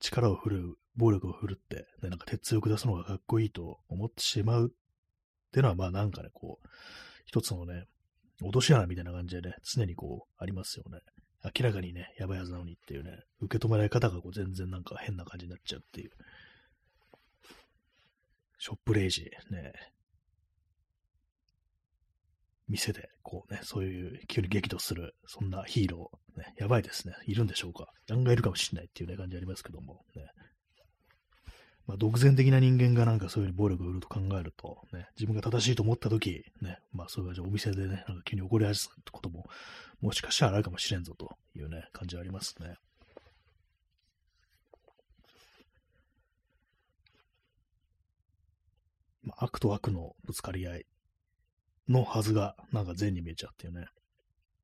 [0.00, 6.68] 力を振るう、暴力を振るって、ね、なんか鉄を下すのがかっこいいと思ってしまうっていうのは、まあなんかね、こう、
[7.24, 7.86] 一つのね、
[8.40, 10.98] 落とし穴みたいな感じでね、常にこう、ありますよね。
[11.44, 16.10] 明らかにね、やばいはずなのにっていうね、受け止められ方がこう全然なんか変な感じになっちゃうっていう。
[18.58, 19.72] ショップレイジ、ね、
[22.68, 27.14] 店で、こうね、そういう急に激怒する、そんなヒーロー、ね、やばいですね。
[27.26, 30.22] いるんでしょうか案外いるかもしれないっていうね、感じありますけども、ね。
[31.86, 39.46] まあ、独善的な人間がなんかそういううに暴力を売ると考えると、ね、自分が正しいと思ったとき、ね、まあそういうお店でね、なんか急に怒り始めることも、
[40.00, 42.76] もしかしたらあるかもしれんぞというね、感じはありますね。
[49.24, 50.86] まあ、悪と悪のぶつかり合い
[51.88, 53.86] のはずが、なんか善に見えちゃうっていうね。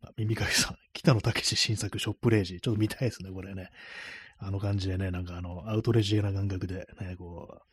[0.02, 2.60] あ耳かきさん、北野武新作ショップレイジ。
[2.60, 3.70] ちょっと見たいですね、これね。
[4.38, 7.68] あの感じでね、なんかあの、アウトレジーな感覚で、ね、こう、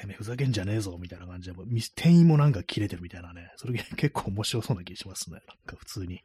[0.00, 5.40] てめえふざけんじゃねえぞ、みたいな感じで、もう店員もなんか切れてるみたいなね、それ 結構面白そうな気しますね。
[5.46, 6.22] なんか普通に、ね、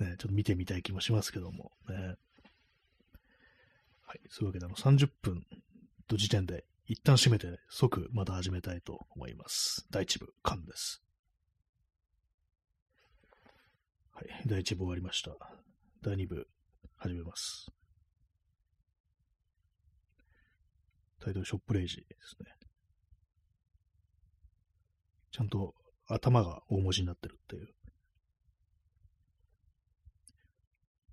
[0.00, 2.16] ちょっと見てみたい気もしますけども、ね。
[4.02, 5.46] はい、そういうわけで、あの、30分
[6.08, 9.86] と時点で、一旦閉めて即また始めたいと思います。
[9.90, 11.02] 第1部、完です。
[14.12, 15.36] はい、第1部終わりました。
[16.02, 16.48] 第2部、
[16.96, 17.70] 始めます。
[21.24, 22.50] タイトルショップレイジですね。
[25.32, 25.74] ちゃんと
[26.06, 27.68] 頭が大文字になってるっていう。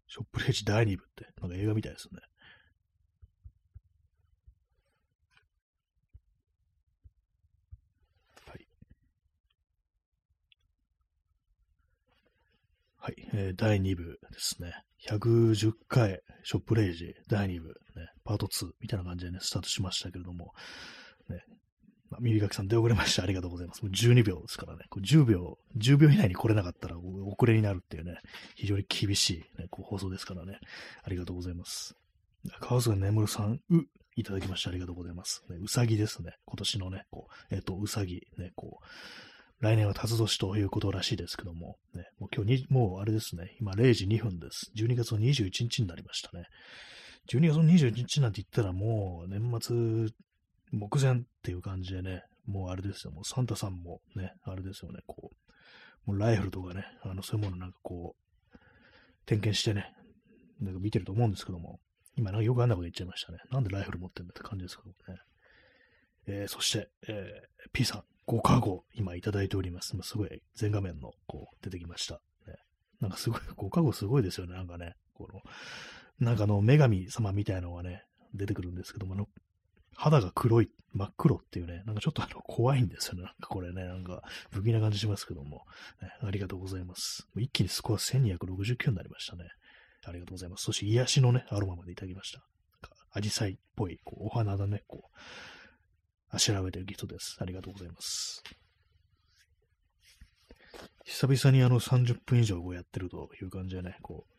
[0.08, 2.20] ショップレイジ第2部って、なんか映画みたいですね。
[8.46, 8.68] はい。
[12.98, 14.74] はい、えー、第2部ですね。
[15.08, 20.54] 110回、ショップレイジ第2部、ね、パート2みたいな感じでね、スタートしましたけれども、
[21.30, 21.44] ね、
[22.10, 23.24] まあ、耳かきさん出遅れました。
[23.24, 23.84] ありがとうございます。
[23.84, 24.86] もう12秒ですからね。
[24.90, 28.18] こ10秒、10秒以内に来れなかったら遅れになるっていうね、
[28.56, 30.60] 非常に厳しい、ね、こう放送ですからね。
[31.04, 31.96] ありがとうございます。
[32.60, 34.70] 川菅眠さん、う、いただきました。
[34.70, 35.44] ありがとうございます。
[35.50, 36.34] ね、うさぎですね。
[36.46, 38.86] 今年のね、こう、えっ、と、うさぎ、ね、こう、
[39.62, 44.72] 来年は辰年ということらしいですけども、ね、もう今日に、もうあれですね、今0時2分です。
[44.76, 46.46] 12月の21日になりましたね。
[47.30, 50.14] 12月の21日なんて言ったらもう年末
[50.72, 55.30] 目前っていう感じでね、もうあれですよ、もうサンタさんもね、あれですよね、こ
[56.08, 58.58] う、もうライフルとかね、あの、そういうものなんかこう、
[59.26, 59.94] 点検してね、
[60.60, 61.80] なんか見てると思うんですけども、
[62.16, 63.40] 今なんかよくあんなこと言っちゃいましたね。
[63.52, 65.22] なんでライフル持ってんだって感じですけどもね。
[66.28, 69.96] えー、そして、えー、P さん、ご加護、今いただいております。
[70.04, 72.22] すごい、全画面の、こう、出てきました。
[72.48, 72.56] ね、
[73.00, 74.96] なんかすごい、ご加護すごいですよね、なんかね。
[75.14, 75.42] この、
[76.22, 78.04] なんかあの、女神様みたいなのがね、
[78.34, 79.28] 出てくるんですけども、あの、
[79.96, 83.24] 肌が黒い、真っ黒っていうね、なんかちょっとあの、怖いんですよね。
[83.24, 85.66] なんかこれね、なんか、不気味な感じしますけども、
[86.02, 87.28] ね、ありがとうございます。
[87.36, 89.46] 一気にスコア1269になりましたね。
[90.06, 90.64] ありがとうございます。
[90.64, 92.44] そして癒しのね、アロマまでいただきました。
[93.14, 95.18] アジサイっぽい、こう、お花だね、こう、
[96.30, 97.38] あしらべてるギフトです。
[97.40, 98.44] ありがとうございます。
[101.04, 104.31] 久々にあの30分以上こうやってるという感じでね、こう、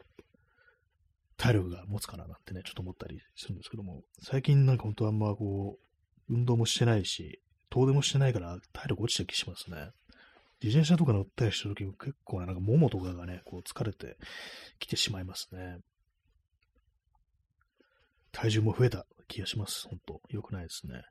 [1.42, 9.90] 体力が持つかななんてね、ちょっと思ったりするんですけども、最近なんか本当あんまこう、運動もしてないし、遠出もしてないから体力落ちた気しますね。
[10.62, 14.18] 自転車とか乗ったりした時も結構なんかももとかがね、こう疲れて
[14.78, 15.78] きてしまいますね。
[18.31, 19.88] 体重も増えた気がします。
[19.88, 21.02] 本当良くないですね。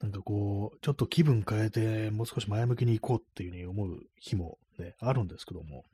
[0.00, 5.84] なんかこう、ちょっと気分変えて、もう少し前向きに行こうっていうふうに思う日もね、あるんですけども、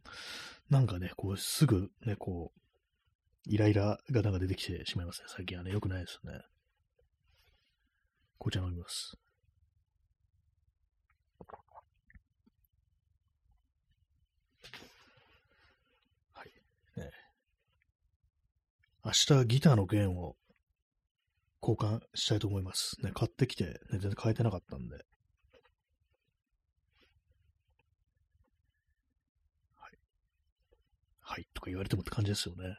[0.70, 2.61] なんかね、こう、すぐね、こう、
[3.46, 5.27] イライラがなんか出てきてしまいますね。
[5.29, 6.40] 最近はね、良くないですね。
[8.38, 9.16] 紅茶飲みます。
[16.33, 17.00] はい。
[17.00, 17.11] ね、
[19.05, 20.37] 明日ギターの弦を
[21.62, 22.96] 交換したいと思います。
[23.03, 24.96] ね、買ってきて、ね、全然変えてなかったんで。
[31.38, 32.76] いとか言われてもって感じですよね。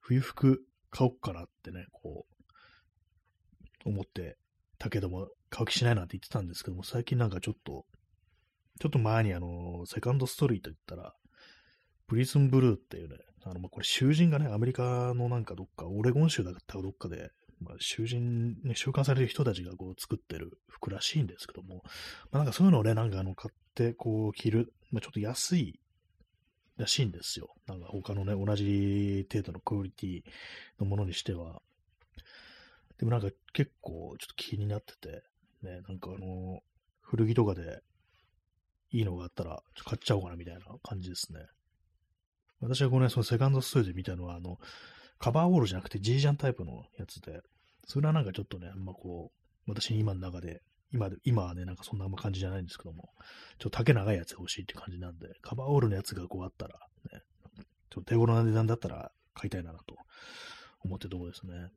[0.00, 2.26] 冬服買おっかなってね、こ
[3.86, 4.36] う、思って
[4.78, 7.84] たけども、買う気しないなんて言ってたんですけども、最近なんかちょっと、
[8.80, 11.14] ちょっと前にあの、セカンドストーリート行ったら、
[12.06, 17.30] プリズンブルーっていうね、あの、ま、これ囚人がね、アメリカのなんかどっか、オレゴン州だったかどっかで、
[17.60, 21.82] まあ、囚人、ね、収監される人たちがこう作ってる服らしいんですけども、
[22.30, 25.80] まあ、なんかそういうのをね、なんかあの、買ってこう着る、まあ、ちょっと安い
[26.76, 27.50] らしいんですよ。
[27.66, 30.22] なんか他のね、同じ程度のクオリティ
[30.78, 31.60] のものにしては。
[32.98, 35.24] でもなんか結構ちょっと気になってて、
[35.62, 36.62] ね、なんかあの、
[37.00, 37.82] 古着とかで
[38.92, 41.40] いいのがあったら買っちゃおうかなみたいな感じですね。
[42.60, 44.58] 私はこのね、そのセカンドストーリーで見たのは、あの、
[45.18, 47.40] カバーウォールじゃなくてジージャンタイプのやつで、
[47.84, 49.32] それはなんかちょっとね、あんまこ
[49.66, 53.10] う、私に今の中で今で、今はね、なんかそんな感じじゃないんですけども、
[53.58, 56.78] ちょっと丈長いやつが欲しいって感じなんで、カバーオールのやつがこうあったら、
[57.12, 57.20] ね、
[57.90, 59.96] ちょっと手頃な値段だったら買いたいなと
[60.80, 61.68] 思ってるところですね。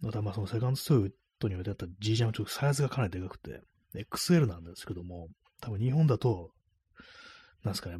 [0.00, 3.60] またまあそのセカンドストートに置いてあった G ジャンはちょっとサイズがかなりでかくて、
[3.94, 5.28] XL なんですけども、
[5.60, 6.50] 多分日本だと、
[7.64, 7.96] なんですかね、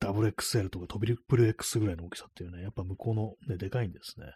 [0.00, 4.26] ダブル XL とかトビプル X ぐらいの大きさっていうね、やっぱ向こうのね、でかいんですね。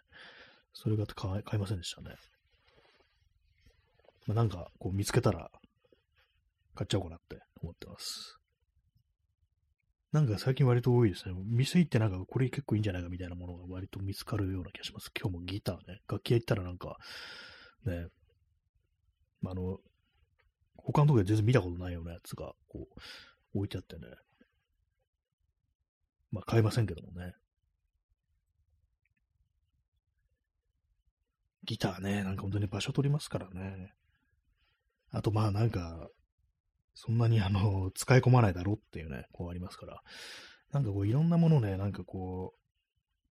[0.73, 2.15] それが買いませんでしたね。
[4.27, 5.49] まあ、なんかこう見つけたら
[6.75, 8.37] 買っちゃおうかなって思ってます。
[10.11, 11.33] なんか最近割と多いですね。
[11.45, 15.09] 店行ってなんかこれ結構いいんじゃないかみたいなものが割と見つかるような気がします。
[15.17, 16.01] 今日もギターね。
[16.09, 16.97] 楽器屋行ったらなんか、
[17.85, 18.07] ね、
[19.45, 19.77] あの、
[20.75, 22.87] 他のとこで全然見たことないようなやつがこ
[23.53, 24.01] う置いてあってね。
[26.31, 27.33] まあ買えませんけどもね。
[31.63, 33.93] ギターね、なんか本当に場所取りますからね。
[35.11, 36.09] あとまあなんか、
[36.93, 40.01] そんなにあの、使い込まないだろうっていうね、こうありますから。
[40.71, 42.53] なんかこういろんなものね、なんかこ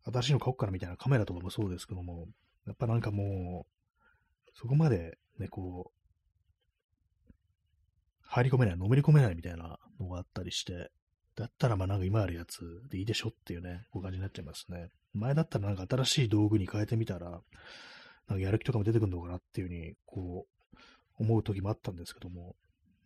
[0.05, 2.27] う、新しいの買おうかなみたいなカメラとかもそうですけども、
[2.67, 5.99] やっぱなんかもう、そこまでね、こう、
[8.21, 10.91] 入り込めない、のめり込めないみたいなのがあったりして、
[11.35, 12.59] だったらまあなんか今あるやつ
[12.89, 14.89] でいいでしょっていうね、こう感じになっちゃいますね。
[15.13, 20.58] 前だったらなんか新しい道具に変えてみたら、なんかやる気とかも出てくるのかなっていうふうに、こう、
[21.19, 22.55] 思う時もあったんですけども、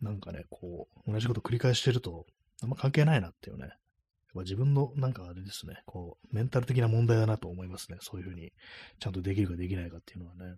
[0.00, 2.26] なんかね、こう、同じこと繰り返してると、
[2.62, 3.70] あんま関係ないなっていうね、
[4.42, 7.98] 自分のなんかあれですね、こう、メンタル的な問題だなと思いますね。
[8.00, 8.52] そういうふうに、
[8.98, 10.44] ちゃんとできるかできないかっていうのはね。
[10.46, 10.52] は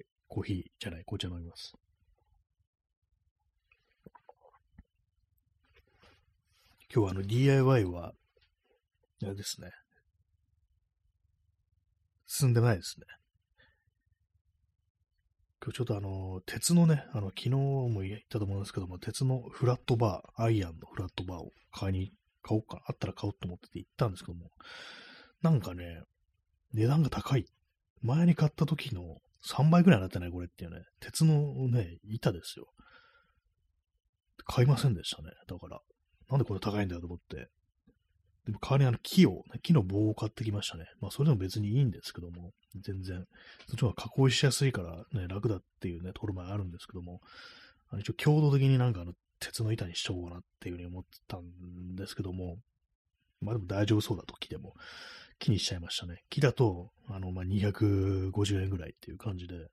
[0.00, 1.74] い、コーヒーじゃない、紅茶飲みます。
[6.92, 8.14] 今日はあの DIY は、
[9.22, 9.70] あれですね。
[12.26, 13.06] 進んでないですね。
[15.62, 24.50] 今日ちょっとあの、鉄のね、あの、昨日も言ったと思うんですけども、鉄のフラットバー、アイアンのフラットバーを買いに、買おうか、あったら買おうと思ってて行ったんですけども、
[25.42, 26.02] なんかね、
[26.72, 27.44] 値段が高い。
[28.00, 30.30] 前に買った時の3倍ぐらいになってない？
[30.30, 32.66] これっていうね、鉄のね、板ですよ。
[34.46, 35.28] 買いませんでしたね。
[35.46, 35.80] だから、
[36.30, 37.50] なんでこれ高いんだよと思って。
[38.46, 40.86] でも代わりにあの木を、木の棒を買ってきましたね。
[41.00, 43.24] まあそれでも別にいいんですけども、全然。
[43.68, 47.20] そっちの方が加工しやすいからね、楽だっていうね、ところもあるんですけども、
[47.90, 52.56] あの一応強度的になんかあの鉄の板にしちゃおうかなっていうふうに思ってたんですけども、
[53.40, 54.74] まあでも大丈夫そうだと木でも、
[55.38, 56.22] 木にしちゃいましたね。
[56.28, 59.68] 木だと、あの、まあ250円ぐらいっていう感じで、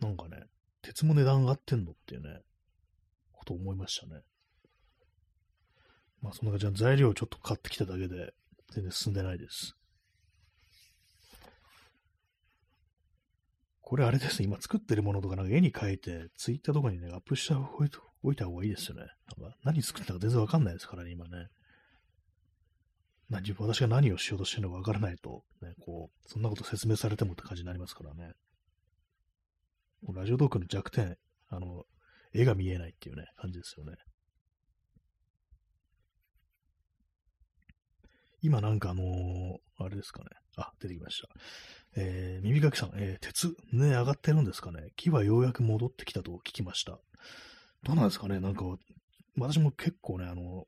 [0.00, 0.42] なんかね、
[0.82, 2.40] 鉄も値段上がってんのっていうね、
[3.32, 4.20] こと思いましたね。
[6.22, 8.32] まあそんな感じで材料をちょっと買ってきただけで、
[8.72, 9.76] 全然進んでないです。
[13.80, 19.02] これあれですね、今作ってるものとかなんか絵に描いて、ツイッターとかにね、アップしておいた方がいいですよね。
[19.38, 21.46] なんか何作ったか全然わかんないですからね、今ね。
[23.30, 28.32] な自分、私が何をしようとしてるのかわからないと、ね、こう、そんなこと説明されてもって感じになりますからね。
[30.12, 31.16] ラジオトークの弱点、
[31.48, 31.84] あの、
[32.32, 33.94] 絵が見えないっていうね、感じですよね。
[38.42, 40.26] 今なんかあのー、あれですかね。
[40.56, 41.28] あ、出てきました。
[41.96, 44.90] えー、耳かきさん、えー、鉄、ね、上がってるんですかね。
[44.96, 46.98] 木はようやく戻ってきたと聞きました。
[47.82, 48.40] どうなんですかね。
[48.40, 48.64] なんか、
[49.38, 50.66] 私も結構ね、あの、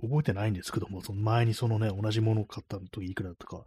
[0.00, 3.64] 覚えてないんですけども、その前にそのね、同じものを買った時いくらだったか。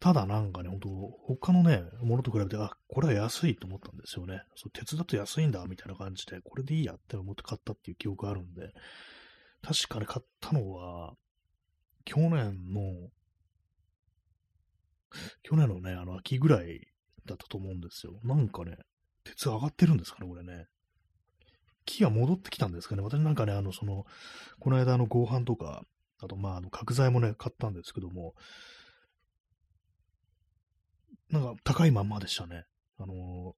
[0.00, 0.88] ただなんかね、ほんと、
[1.26, 4.42] 他のね、ものと比べて、あ、これは安いと思ったんですよね。
[4.56, 8.72] そう鉄だと安いんだ、みたいな感じで、これでいいやって思って買ったっていう記憶があるんで、
[9.62, 11.14] 確かに買ったのは、
[12.08, 13.10] 去年の、
[15.42, 16.88] 去年のね、あの秋ぐらい
[17.26, 18.18] だったと思うんですよ。
[18.24, 18.78] なんかね、
[19.24, 20.68] 鉄上がってるんですかね、これね。
[21.84, 23.02] 木が戻ってきたんですかね。
[23.02, 24.06] 私なんかね、あの、その、
[24.58, 25.84] この間の合板とか、
[26.22, 28.34] あと、まあ、あの、角材もね、買ったんですけども、
[31.30, 32.64] なんか高いまんまでしたね。
[32.96, 33.54] あの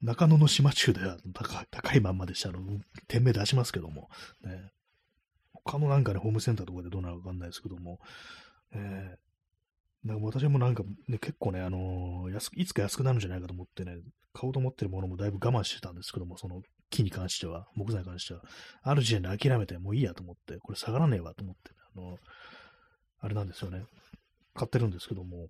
[0.00, 2.48] 中野の島中では高高いまんまでした。
[2.48, 2.60] あの、
[3.06, 4.08] 店名出しますけども、
[4.42, 4.72] ね。
[5.70, 8.00] 他のなんかね、ホームセンターとかでどうなるかわかんないですけども、
[8.72, 13.98] えー、なんか私もなんか、ね、結構ね、あのー、安いつか安くなるんじゃないかと思ってね、
[14.32, 18.42] 買おうと思ってるものもだいぶ我慢してたんですけども、その木に関しては、木材に関しては、
[18.82, 22.16] ある時点で諦めて、もういいやと思って、これ下がらねえわと思って、あのー、
[23.20, 23.84] あれなんですよね、
[24.54, 25.48] 買ってるんですけども、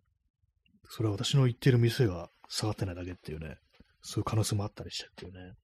[0.91, 3.57] それは私の言ってる店が下がってないだけっていうね、
[4.03, 5.55] そういう可能性もあったりしてっていうね。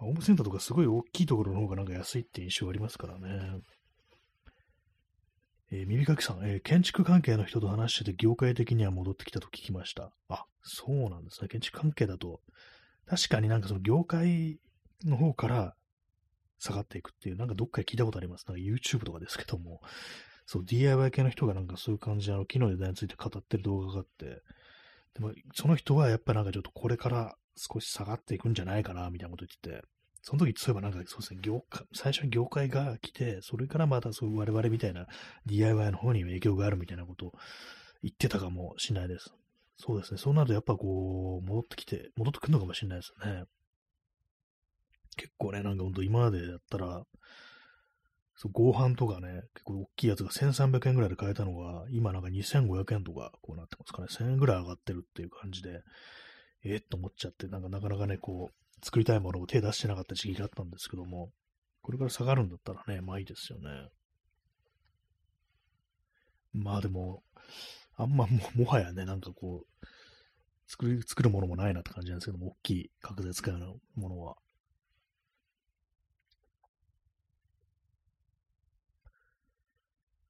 [0.00, 3.60] ホームセンターとかすごい大きいところの方がなんか安いって印象ありますからね。
[5.72, 10.10] えー、耳かきさん、えー、建築関係の人と話してて業界的には戻ってきたと聞きました。
[10.28, 11.48] あ、そうなんですね。
[11.48, 12.40] 建築関係だと、
[13.06, 14.58] 確かになんかその業界
[15.04, 15.74] の方から
[16.58, 18.46] 下がっていくっていう、なんかどっかで聞いたことあります。
[18.48, 19.80] なんか YouTube とかですけども、
[20.46, 24.42] そう、DIY 系の人がなんかそういう感じで、あの、木の値段について語ってる動画があって、
[25.14, 29.86] でも、その人はやっぱなんかちょっとこれから少し下がっていくんじゃないかな、みたいなこと言ってて、
[30.22, 35.06] その時、そういえばなんかそうですね、業界、最初に業界が来て、それからまたそういう我々みたいな
[35.46, 37.32] DIY の方に影響があるみたいなことを
[38.02, 39.32] 言ってたかもしれないです。
[39.76, 43.44] そうですね、そうなるとやっぱこう、戻ってきて、戻ってくるのかもしれないですね。
[45.16, 47.02] 結構ね、なんかほんと今までだったら、
[48.36, 55.82] そう合板とかね、結構大きいやつが1300円ぐらいで買えたのが、今なんか2500円とかこうなってますかね、1000円ぐらい上がってるっていう感じで、
[56.64, 61.30] えー、と思っちゃって、なんかなかなかね、こう、作りたいものを手出してなかった時期があったんですけども、
[61.82, 63.88] これから下がるんだったらね、まあいいですよね。
[66.52, 67.22] まあでも、
[67.96, 69.86] あんまも、もはやね、なんかこう、
[70.66, 74.36] 作る、作るものもないなって感じなんですけども、大きい角材使うのものは。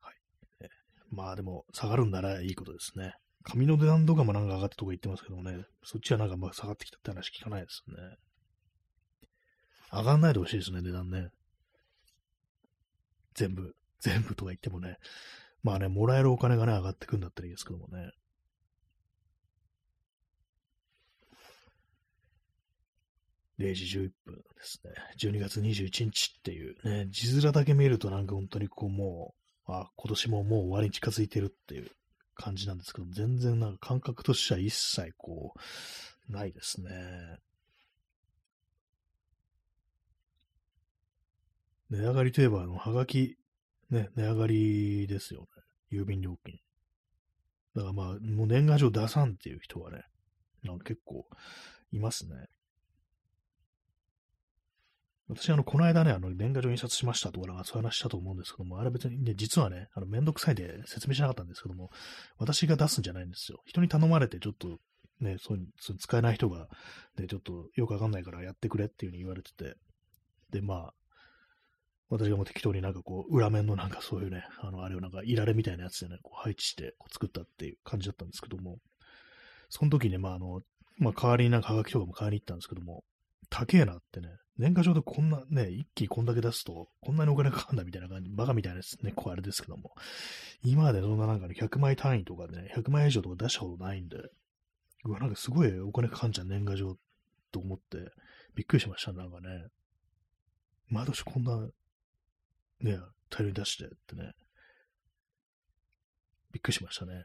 [0.00, 0.14] はい。
[1.10, 3.14] まあでも、下がるんならいいことですね。
[3.42, 7.96] 紙の値段とかもなんか上がったとか言ってますけどね、そっちはなんかまあ下がってきたって話聞かないですね。
[9.92, 11.30] 上がんないでほしいですね、値段ね。
[13.34, 14.98] 全部、全部とか言ってもね。
[15.62, 18.12] まあね、もらえるお金がね、上がってくんだったらいいですけどもね。
[23.58, 24.92] 0時11分ですね。
[25.18, 29.34] 12月21日っていうね、字面だけ見るとなんか本当にこうも
[29.68, 31.90] う、あ、今年ももう終わりに近づいてるっていう
[32.40, 35.52] 感じなんですけど、全然なんか感覚としては一切こ
[36.28, 36.90] う、ないですね。
[41.90, 43.36] 値上がりといえば、あの、はがき、
[43.90, 45.48] ね、値上がりですよ
[45.90, 45.98] ね。
[45.98, 46.60] 郵便料金。
[47.74, 50.02] だからまあ、もう年賀状出さんっていう人はね、
[50.62, 51.26] なんか結構
[51.92, 52.46] いますね。
[55.30, 61.90] 私、あの、この間ね、あの、年賀状印刷しましたとか、なんかそういう話したと思うんですけども、あれ別にね、実はね、あの、めんどくさいで説明しなかったんですけども、
[62.38, 63.62] 私が出すんじゃないんですよ。
[63.64, 64.78] 人に頼まれて、ちょっと、
[65.20, 65.66] ね、そういう、
[65.98, 66.66] 使えない人が、
[67.16, 69.76] ね、ちょっとよくわかんないからやってくれっていうふうに言われてて、
[70.50, 70.94] で、まあ、
[72.08, 78.78] 私がもう適当になんかこう、裏面のなんかそういうね、あの、あれをなんかいられみたいなやつでね、こう配置してこう作ったっていう感じだったんですけども、
[79.68, 80.62] その時ね、まああの、
[80.98, 83.04] まあ代わりになんかハガキとかも買いに行ったんですけども、
[83.48, 84.28] 高えなってね、
[84.60, 89.94] 年賀状でこんなね、一気にこんだけ出すと、こんなにお金かかんだみたいな感じ、バカみたいなですね、こうあれですけども、
[90.62, 94.18] 今までそんななんかね、100枚単位とかね、100枚以上とか出したことないんで、
[95.04, 96.96] うわ、なんかすごいお金かかんじゃん、年賀状
[97.50, 98.12] と思って、
[98.54, 99.48] びっくりしました、なんかね。
[100.88, 101.56] 毎年こんな、
[102.80, 102.98] ね、
[103.30, 104.32] 大量に出してってね、
[106.52, 107.24] びっくりしましたね。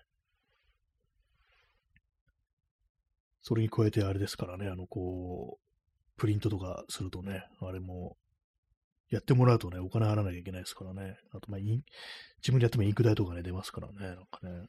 [3.41, 5.64] それに加えてあれですからね、あの、こう、
[6.17, 8.17] プリントとかするとね、あれも、
[9.09, 11.17] やってもらうとね、お金払わなきゃいけないですからね。
[11.31, 11.81] あと、まあ、自
[12.47, 14.67] 分でやってもインク代とかね、出ますからね、なんかね。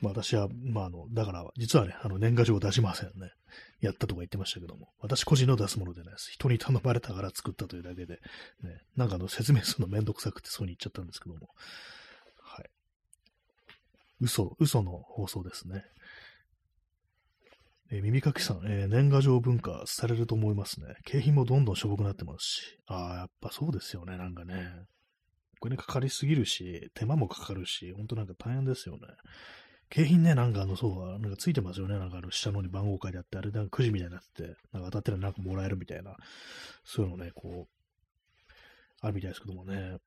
[0.00, 3.30] まあ私は、まああの、だから、実はね、あの、年賀状を出しませんね。
[3.80, 6.30] やったとか言ってましたけども、私個人の出すものでないです。
[6.30, 8.14] 人に頼まれたから作ったというだけで、
[8.62, 11.48] ね、なんかあの、説明するのめんどくさくてそうに言っちゃったんですけども、
[12.40, 12.70] はい。
[14.20, 15.84] 嘘、嘘の放送ですね。
[17.90, 20.96] えー、耳かきさん、えー、年賀状文化されると思いますね。
[21.04, 22.78] 景品もどんどんしょぼくなってますし。
[22.86, 24.70] ああ、やっぱそうですよね、なんかね。
[25.60, 29.00] これね、かかりすぎるし、手間もかかるし、ほんとなんか大変ですよね。
[29.90, 31.98] 景品ね、なんかあの、そう、なんかついてますよね。
[31.98, 36.16] なんかあの、下のに番号書いてあって、あれなんかくじみたいになって、なんか当たってるなんかもらえるみたいな、
[36.84, 38.54] そういうのね、こう、
[39.00, 39.98] あるみたいですけどもね。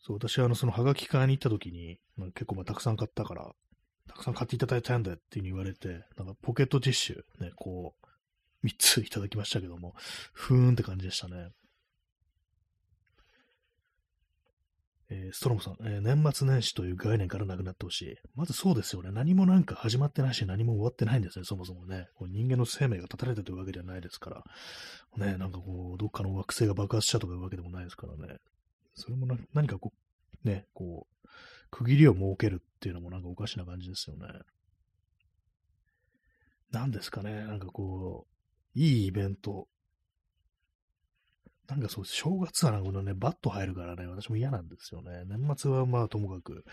[0.00, 1.98] そう、私はあの、そのハガキ買いに行った時に、
[2.34, 3.52] 結構まあたくさん買ったから、
[4.08, 7.94] たくさん買っていただいたんだよっていうに言われて、なんかポケットティッシュね、こ
[8.62, 9.94] う、3ついただきましたけども、
[10.32, 11.50] ふーんって感じでしたね。
[15.08, 18.16] えー、ストロムさん、えー、年末年始という概念からなくなってほしい。
[18.34, 19.10] まずそうですよね。
[19.12, 22.08] 何もなんか始まってないし、何も終わってないんですね、そもそもね。
[22.16, 24.44] こう人間の生命が絶たれたというわけではないですから。
[25.16, 28.38] ね、なんかこう、どっかの惑星が爆発したとかいうわけでもないですからね。
[28.94, 29.92] それも何かこ
[30.44, 31.28] う、ね、こう、
[31.70, 34.28] 区切りを設けるっていうのもなんかおかしな感じですよね。
[36.70, 38.28] 何ですかね、なんかこ
[38.76, 39.66] う、いいイベント。
[41.68, 45.24] なんかそう、正月はなんかこのね、バット入るからね、私も嫌なんですよね。
[45.24, 46.64] 年末はまあともかく、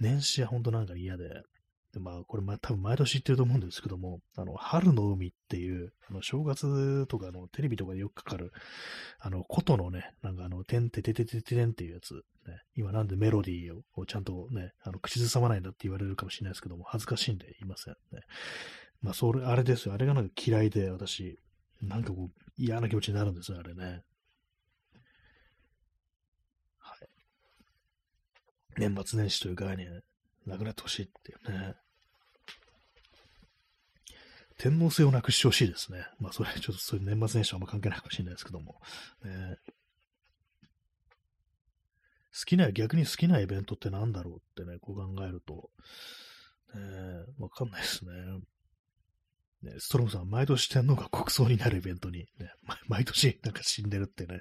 [0.00, 1.42] 年始は本当なんか嫌で、
[1.92, 8.52] でまあ、これ、まあ、多分毎年言ってると思うんですけども、あの、春の海っていう、あの、正月とかのテレビとかでよくかかる、
[9.20, 12.20] あの、琴のね、なんかあの、てんててててててんっていうやつ、ね、
[12.74, 18.20] 今なんでメロディーをちゃんとね、あの、口ずさまないんだって言われるかもしれないですけども、恥ずかしいんで言いませんね。
[19.00, 19.94] まあ、それ、あれですよ。
[19.94, 21.38] あれがなんか嫌いで、私、
[21.80, 24.02] なんかこう、嫌な気持ちになるんですよ、あれね。
[26.78, 27.08] はい。
[28.76, 30.02] 年末年始という概念、
[30.48, 31.74] なくなってほしいっていうね。
[34.58, 36.04] 天皇制をなくしてほしいですね。
[36.18, 38.80] まあ、それ、ちょっとそういう年末年始はあんま関係ないかもしれないですけども。
[39.24, 39.56] ね、
[42.38, 45.70] 好きな、逆に好きなイベントって何だろうってね、こう考えると、
[46.74, 46.82] ね、
[47.38, 48.12] わかんないですね。
[49.62, 52.52] ね、ストロムさん、毎年天皇が国葬になるイベントに、ね、
[52.86, 54.40] 毎年なんか死んでるってね、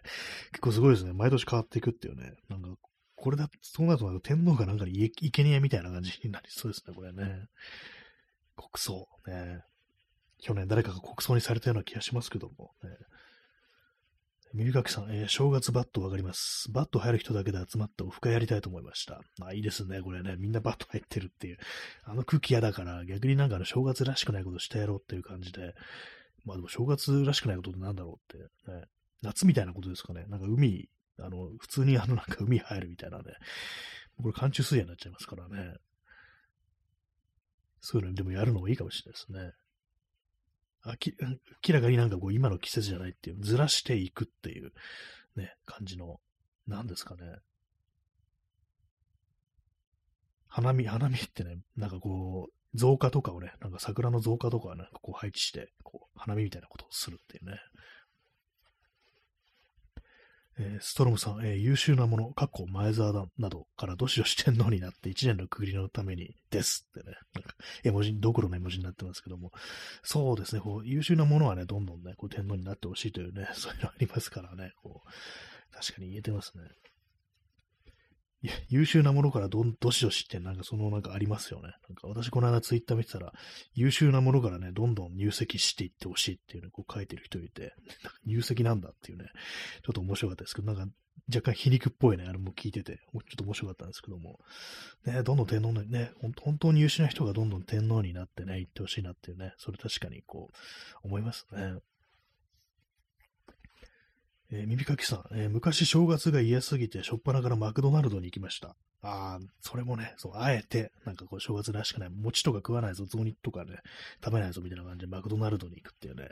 [0.52, 1.14] 結構すごいですね。
[1.14, 2.36] 毎年変わっていくっていうね。
[2.50, 2.70] なんか、
[3.28, 7.48] これだ、そうなると天皇がなんかいけにえみたいな感じになりそうですね、これね。
[8.56, 9.64] 国葬、ね。
[10.40, 12.90] 去年誰かが国葬にされたような気がしますけども、ね。
[14.54, 16.72] 耳かきさん、えー、正月バットわかります。
[16.72, 19.20] バット入る人だけで集まってオフ会やりたいと思いました。
[19.42, 20.38] あ、いいですね、これね。
[20.38, 21.58] みんなバット入ってるっていう。
[22.06, 25.74] あの空気嫌だから、逆になんかの正月らしくないことしてやろうっていう感じで。
[26.46, 28.86] まあでも正月らしくないことってなんだろうって、ね。
[29.22, 30.24] 夏みたいなことですかね。
[30.30, 30.88] なんか海、
[31.20, 33.24] あの、普通にあのなんか海入るみたいなね。
[34.22, 35.76] これ寒中水泳になっちゃいますからね。
[37.82, 39.54] そういうのでもやるのもいいかもしれないですね。
[40.86, 44.72] 明らかになんかこう今の季節じゃないっていう、ずらしていくっていう
[45.36, 46.20] ね、感じの、
[46.68, 47.22] なんですかね。
[50.48, 57.58] 花見、花見ってね、なんかこう、増加とかをね、なんか桜の増加とかをなんかこう配置して、こう、花見みたいなことをするっていうね。
[60.60, 67.54] えー、ストロムさん、えー、優秀なもの、かっこ前沢だなどからどしどし天皇になって一年の区切りのためにですってね、なんか
[67.84, 69.52] 絵文字、どころの絵文字になってますけども、
[70.04, 76.64] そうですね、こう優秀なものはね、どんどんね、こう天皇になってほしいというね、そういうのありますからね、こう、確かに言えてますね。
[78.70, 81.74] 優秀なものからどどしどしってなんかそのなんかありますよね。
[81.90, 83.34] なんか私この間ツイッター見てたら、
[83.74, 87.74] 優秀なものからね、どんどん入籍していってほしいっていうのをこう書いてる人いて、
[88.26, 89.26] 入籍なんだっていうね、
[89.84, 90.94] ちょっと面白かったですけど、なんか
[91.34, 94.40] 若干皮肉っぽいね、あれも聞いてて、ちょっと面白かったんですけども、
[95.06, 100.50] ね、どんどん天皇にね、本当に優秀な人がどんどん天皇になってね、行ってほしいなっていうね、それ確かにこ
[101.04, 101.80] う、思いますね。
[104.52, 108.76] えー、耳かきさん、えー、昔正月が嫌すぎて、しょっぱなからマクドナルドに行きました。
[109.02, 113.78] ああ、それもね、そう、あえて、なんかこう、正月らしくない、餅とか食わないぞ、雑煮とかね、
[114.24, 116.30] 食べないぞ、みたいな感じでマクドナルドに行くっていうね。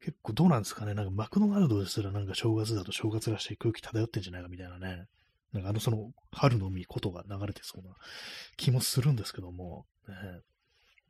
[0.00, 5.06] 結構どうなんですかね、なんかマクドナルドですらなんか正月だと正月らしい空気漂ってんじゃないかみたいなね。
[5.52, 7.94] なんかあのその春の海ことが流れてそうな
[8.56, 10.14] 気もするんですけども、ね、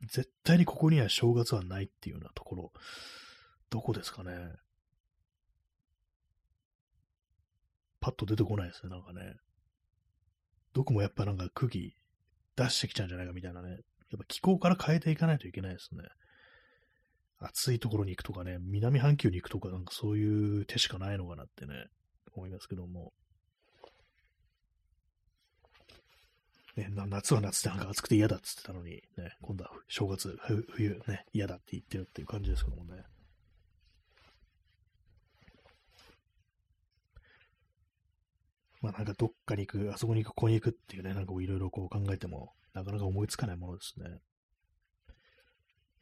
[0.09, 2.71] 絶対にここには正月はないっていうようなところ、
[3.69, 4.31] どこですかね。
[8.01, 9.35] パッと出てこないですね、なんかね。
[10.73, 11.95] どこもやっぱなんか空気
[12.55, 13.69] 出してきちゃうんじゃないかみたいなね。
[13.69, 13.79] やっ
[14.17, 16.03] ぱ気候から変えていかないといけないですね。
[17.39, 21.73] 暑いところに行くとかね、南半球に行くとか、なんかそういう手しかないのかなってね、
[22.33, 23.13] 思いますけども。
[26.75, 30.37] ね、夏は夏でなんか暑くて嫌だっつってたのに、ね、今度は正月、
[30.69, 33.03] 冬ね、嫌だって言ってるっていう感じですけどもね。
[38.81, 44.19] まあなんかどっかに行く、あそこに行く、ここに行くっていうね、なんかいろいろこう考えても、なかなか思いつかないものですね。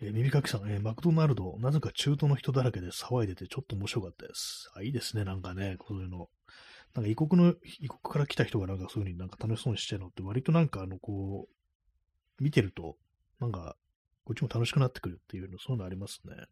[0.01, 4.71] えー、耳かきさん、えー、マクドナルド、なぜか中東の人だらけで騒いでてちょっと面白かったです。
[4.75, 6.30] あ、いいですね、なんかね、こういうの。
[6.95, 12.95] なんか異国の、異国から来た人がなんかそういう風になんか楽しそうにしてるのって割となんかあの、こう、見てると、
[13.41, 13.75] なんか、
[14.23, 16.45] こっちも楽しくなってくるっていうの、そういうのありますね。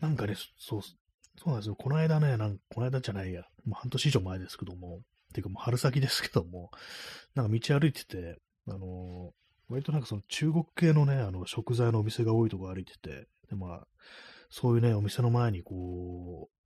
[0.00, 0.80] なんかね、そう、
[1.38, 1.76] そうなんですよ。
[1.76, 5.00] この間ね、なんこの間じゃないや、もう半年以上前ですけども、
[5.36, 6.70] ていうかもう春先ですけども、
[7.34, 13.86] なんか道歩いてて、あのー、割となんかその中国系のね、あの食材のお店が多いとこ歩いてて、で、まあ、
[14.48, 16.56] そういうね、お店の前にこう、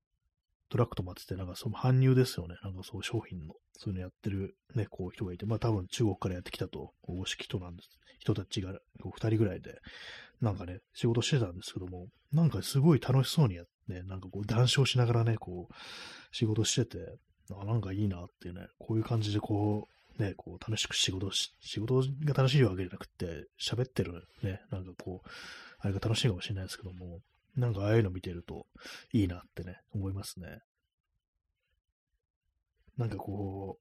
[0.70, 2.54] トラック止まってて、なんかその搬入ですよね。
[2.62, 7.88] なんかそう商品の、そういうのやってるね、こう人がいて、まあ多分中国からやってきたと、おしき人なんです。
[8.20, 9.78] 人たちがこう二人ぐらいで、
[10.40, 15.74] なんかね、仕事してたんですけども、なんかすごい楽しそうにやっね、なんかこう談笑しながらね、こう、
[16.32, 17.18] 仕事してて、
[17.53, 19.88] あなんかいいなっていうね、こういう感じでこ
[20.18, 25.28] う、ね、こう楽しく仕事し、仕事が楽しいわけじゃなくて、喋ってるね、なんかこう、
[25.80, 27.20] あれが楽しいかもしれないですけども、
[27.57, 28.66] なんかああいうの見てると
[29.12, 30.61] いいなってね、思いますね。
[32.97, 33.78] なんかこ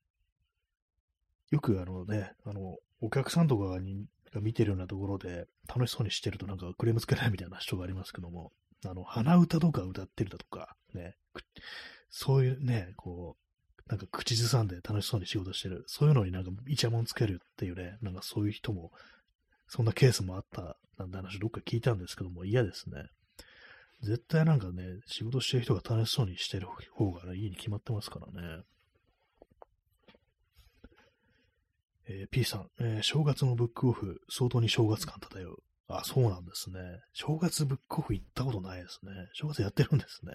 [1.52, 8.52] う、よくあのね、あの、お客さんとかにが見てるようなところで楽しそうにしてるとなんかクレームつけないみたいな人がありますけども、
[8.86, 11.16] あの、鼻歌とか歌ってるだとか、ね、
[12.10, 13.38] そういうね、こ
[13.88, 18.92] う、なんか口ずさんで楽しそうに仕事してる、そういうのになんかイチャモンつけるっていうね、なんかそういう人も、
[19.68, 23.06] そんなケースもあったなんて話どっか聞いたんですけども、嫌ですね。
[24.02, 28.64] 絶対なんかね、仕事してる人が楽しそうにしてる方が、ね、いいに決まってますからね。
[32.08, 35.64] えー、P さん、えー、正月のブックオフ、相当に正月感漂う。
[35.90, 36.80] あ、そうなんですね。
[37.14, 39.12] 正月ブックオフ行ったことないですね。
[39.34, 40.34] 正月やってるんですね。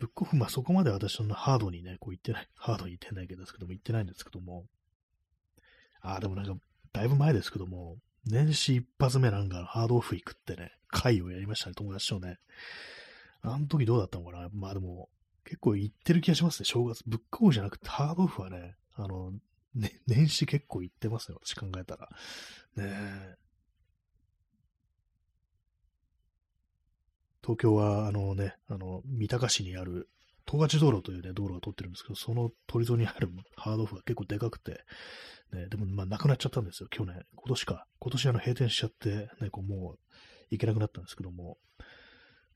[0.00, 4.66] ブックオフ、まあそこまで私そんなハードにね、こう言ってない、ハードに言ってないけどですけども、行ってないんですけども。
[6.02, 6.54] あ、でもなんか、
[6.92, 7.96] だいぶ前ですけども、
[8.26, 12.38] 年始一発目なんかハードオフ行くってね、会をやりましたね、友達とね。
[13.42, 15.08] あの時どうだったのかなまあでも、
[15.44, 17.04] 結構行ってる気がしますね、正月。
[17.06, 19.32] ブックオフじゃなくてハードオフはね、あの、
[19.74, 22.08] ね、年始結構行ってますよ、私考えたら。
[22.76, 23.36] ねえ。
[27.42, 30.08] 東京は、あのね、あの、三鷹市にある、
[30.46, 34.84] 東八道路というね、道路が通ってるんですけど、その鳥沿いにある ハードオフが結構でかくて、
[35.52, 37.24] ね、でも、まあ、なくなっちゃったんですよ、去年。
[37.34, 37.86] 今年か。
[37.98, 39.98] 今年あの、閉店しちゃって、ね、こう、もう、
[40.50, 41.58] 行けなくなったんですけども、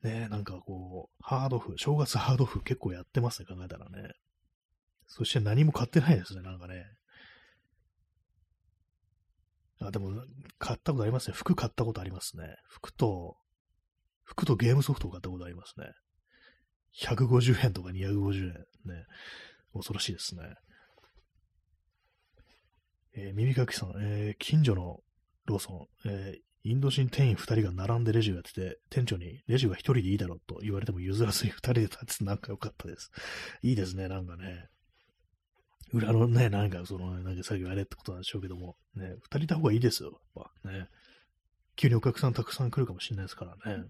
[0.03, 4.13] ね、なんかこう、ハードオフ、正月ハードオフ結構やってますね、考えたらね。
[5.07, 6.85] そして何も買ってないですね、なんかね。
[9.79, 10.23] あ、でも、
[10.57, 11.35] 買ったことありますね。
[11.35, 12.55] 服買ったことありますね。
[12.67, 13.37] 服と、
[14.25, 15.87] 服とゲームソフトを買ったことありますね。
[17.01, 18.53] 150円とか250円。
[18.53, 19.05] ね。
[19.73, 20.43] 恐ろしいですね。
[23.17, 24.99] えー、耳かきさん、えー、近所の
[25.45, 33.11] ローソン、えー、インド人店員2人が並んでレジをやってて、店長にレジは1人でいいだろうと言われても譲らずに2人で立っててなんか良かったです。
[33.61, 34.67] いいですね、なんかね。
[35.93, 40.87] 裏のね、なんかその、なんか作業やれってことなんでしょうけども、ね、2人いた方がいいですよ、やっぱね。
[41.75, 43.83] 急にお客さんたくさん来るかもしれないですからね。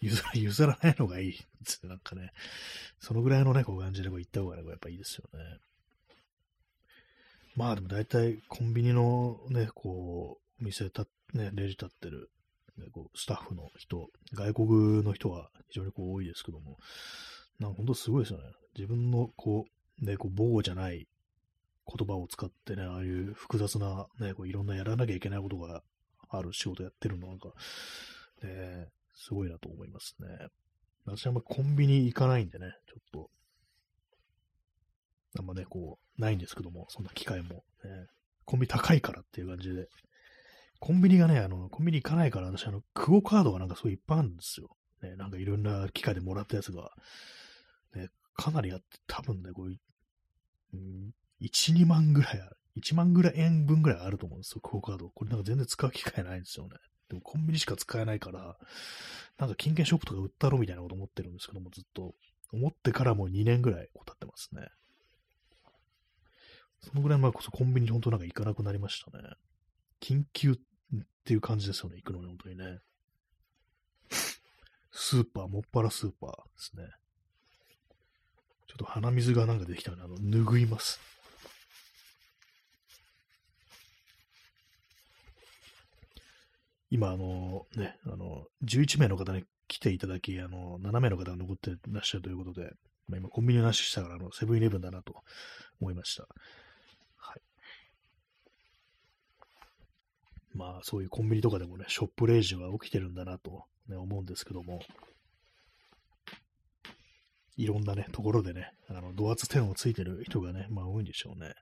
[0.00, 1.38] 譲ら 譲らないのがいい、
[1.84, 2.32] なんかね。
[3.00, 5.58] そのぐらいのね、こう感じでこう行った方が、やっぱいいですよね。
[7.56, 12.30] まあでも大体コンビニのね、こう、店た、ね、レジ立ってる、
[12.76, 16.78] ね、こうスタッフの人、外国の人は非常にこう多いですけども、
[17.58, 18.52] なんか本当すごいですよね。
[18.76, 19.66] 自分のこ
[20.00, 21.08] う、ね、こう母語じゃない
[21.86, 25.82] 言葉を使ってね、ああいう複雑な、ね、こういろんなやらなきゃいけないことが
[26.28, 27.48] ある仕事やってるのなんか、
[28.42, 30.28] ね、すごいなと思いますね。
[31.06, 33.30] 私はあんまコンビニ行かないんでね、ちょっと、
[35.38, 38.06] あんまね、こう、ないんですけども、そんな機会も、ね、
[38.44, 39.88] コンビニ高いからっていう感じで、
[40.78, 44.68] コンビニがね、あの、コンビニ行かないから、私、あの、クオカードがなんかすごいいっぱいあるんですよ。
[45.02, 46.90] ね、なんかいろんな機械でもらったやつが、
[47.94, 52.56] ね、かなりあって、多分ね、こう、うん、1、2万ぐらいある。
[52.76, 55.08] 1万ぐらい円分ぐらいあると思うんですよ、クオカード。
[55.10, 56.76] これなんか全然使う機会ないんですよね。
[57.08, 58.56] でもコンビニしか使えないから、
[59.38, 62.14] なんか金券ショップとか売ったろみたいなこと思ってるんですけども、ずっと。
[62.52, 64.68] 思ってからもう2年ぐらい経ってますね。
[66.80, 69.24] そのぐらい前こそコンビニ本当なんか行かなくなりましたね。
[70.00, 70.56] 緊急っ
[71.24, 72.78] ていう感じですよね、行くのに本当にね。
[74.92, 76.84] スーパー、もっぱらスーパーですね。
[78.68, 81.00] ちょっと鼻水がなんかできたので、あの、拭います。
[86.90, 92.70] 今、あの、ね、あの、11名の方に来ていただき、あの、7名の方が残ってらっしゃるということで、
[93.08, 95.14] まあ、今、コンビニの話したから、あの、セブンイレブンだなと
[95.80, 96.26] 思いました。
[97.16, 97.40] はい。
[100.54, 104.80] まあ、そういうコンビニとかでもね、ショップレイジは起きてるんだなと、ね、思うんですけども、
[107.56, 111.54] いろんなね、ところでね、あの、ド圧点をついてる人がね、まあ多いんでしょうね。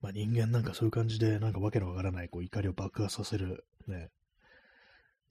[0.00, 4.10] まあ、人間なんかそういう感じで、なんかわけのわからないこう怒りを爆発させる、ね、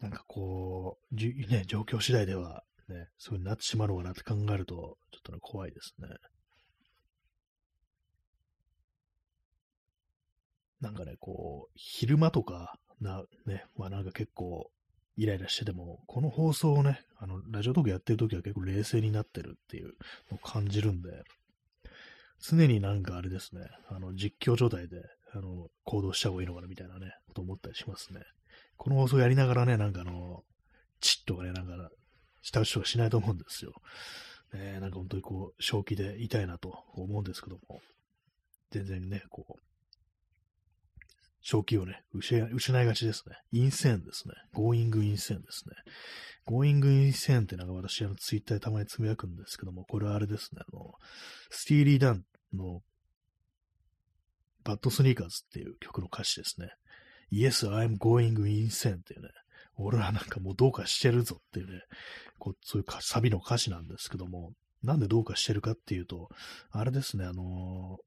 [0.02, 6.08] なんかこう、じね、状況次第では、ね、そういうになってしまうのかなって考えると、ちょっとね、怖いですね。
[10.82, 14.70] なんかね、こう、昼間とか、な、ね、まあなんか結構、
[15.16, 19.96] イライラしてても、この放送をね、あの、ラジオトークやってる時は結構冷静になってるっていう
[20.30, 21.10] のを感じるんで、
[22.40, 25.02] 常になんかあれですね、あの、実況状態で、
[25.34, 28.22] あの、行動した方がいいのかなみたいなね、こと思ったりしますね。
[28.78, 30.44] この放送やりながらね、なんかあの、
[31.02, 31.90] チッとかね、なんか、
[32.42, 33.74] した人はしないと思うんですよ。
[34.54, 37.82] ね、なんか本当にこう、正気でいたいなと思うんですけども、
[38.72, 39.54] 全然ね、こう、
[41.48, 43.38] 正気をね、失いがちですね。
[43.54, 44.34] インセンですね。
[44.54, 45.76] ゴーイングインセンですね。
[46.44, 50.96] going insane ってなんか私、あの、ツイッターでたまにつぶやくんですけども、これはあれですね、あの、
[51.50, 52.82] スティーリー・ダンの
[54.66, 56.68] バッドスニーカーズっていう曲の歌詞ですね。
[57.32, 59.30] Yes, I'm going insane っていうね、
[59.78, 61.80] 俺はなんかもうどうかしてるぞっていうね、
[62.40, 64.52] こうそういうサビの歌詞なんですけども、
[64.84, 66.28] なんでどうかしてるかっていうと、
[66.72, 68.00] あれですね、あの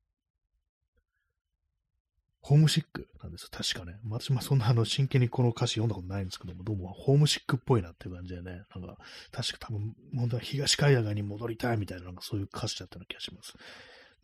[2.43, 3.99] ホームシックなんですよ、確かね。
[4.09, 8.97] 私もそんなあの真剣にこの歌詞読んだことないんですけども、どうもホームシックっぽいなっていう感じでね、なんか、
[9.31, 13.55] 確か多分、本当は東海岸に戻りたいみたいな、なんかそういう歌詞だったような気がします。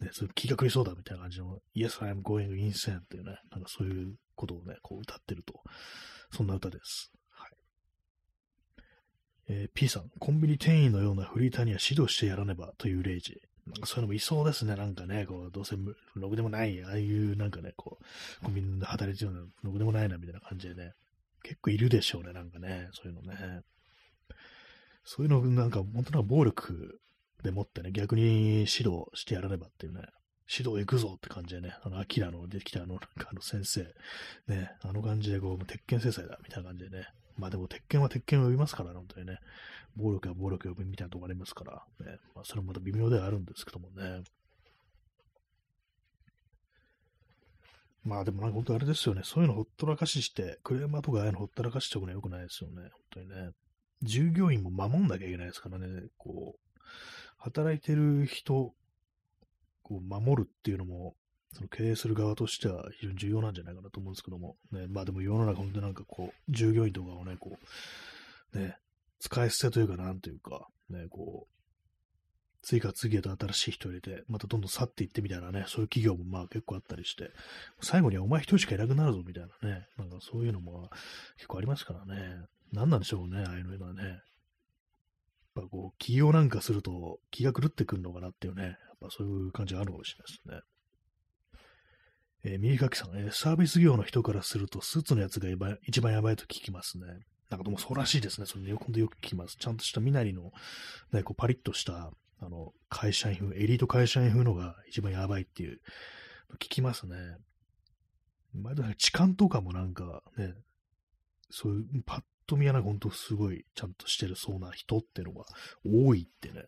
[0.01, 5.63] ね、そういう気が狂いそうだみたいな感じの、Yes, I am going insane っていうね、なんかそういうことをね、こう歌ってると、
[6.33, 7.13] そんな歌です。
[7.31, 7.51] はい。
[9.49, 13.41] えー、P さん、コンビニ店員のようなフリーターには指導してやらねばという例示。
[13.67, 14.77] なんかそういうのもいそうですね。
[14.77, 15.77] なんかね、こう、どうせ
[16.15, 20.93] ろくでもない、ああいうなんかね、こう、コンビニで働いてるのろくでもないな、みたいな感じでね。
[21.43, 22.89] 結構いるでしょうね、なんかね。
[22.93, 23.63] そういうのね。
[25.05, 27.01] そういうの、なんか、本当は暴力
[27.43, 30.03] でもってね、逆に指導してやらねばっていうね。
[30.49, 33.83] 指導行くぞって感じでね、あの、アキラの出てきたあの、なんかあの先生、
[34.47, 37.07] ね、あの感じでこう、鉄拳制裁だ、みたいな感じでね。
[37.37, 39.39] まあでも、鉄拳は鉄拳を呼びますから、本当にね。
[39.97, 44.23] 暴力は暴力を呼ぶみたいなとこありますから、ね、まあ、それもまた微妙ではあるんですけどもね。
[48.05, 49.23] まあでもなんか本当あれですよね。
[49.25, 52.83] そういうのほったらかしして、クレーマーとかああいうのほったらかしておくのは良くないですよね。
[52.83, 53.51] 本当にね。
[54.03, 56.05] 従業員も守んなきゃいけないですからね。
[56.17, 56.81] こう、
[57.39, 58.75] 働いてる人、
[59.83, 61.17] こう、守るっていうのも、
[61.57, 64.57] その経営する側としては非常に重要なんじゃないかなと思うんですけども。
[64.73, 67.59] ね、まあでも世の中本当になんかこう、従業員とかをね、こ
[68.53, 68.77] う、ね、
[69.21, 71.57] 使い捨てというかなんというか、ね、こう、
[72.61, 77.31] 次から次へと新しい人を入れて、またどんどん去っていってみたいなね、そういう企業もまあ結構あったりして、
[77.81, 80.91] 最後にはお前一人しかいなくなるぞみたいなね、なんかそういうのも
[81.37, 82.45] 結構ありますからね。
[82.73, 84.03] 何なんでしょうね、ああいうのはね。
[84.03, 84.19] やっ
[85.55, 90.76] ぱこう、起業なんかすると気が狂ってくるのかなっていうね、やっぱそういう感じがあるかもしれないですね。
[92.47, 95.49] えー、右書きさん、えー、サービス業の人からすると、スーツのやつが
[95.83, 97.07] 一番やばいと聞きますね。
[97.51, 98.47] なんかでもそうらしいですね。
[98.47, 99.57] それね、よくよく聞きます。
[99.57, 100.53] ちゃんとした身なりの、
[101.13, 105.81] ね、こうパリッとした、あの、会社員風、エリート会社員風のが一番やばいっていう、
[106.55, 107.17] 聞きますね。
[108.55, 110.55] まだ痴漢とかもなんかね、
[111.51, 115.45] そういう、パッと見はなんかほんとすごいちゃんとしてるそうな人ってのが
[115.85, 116.65] 多いってね、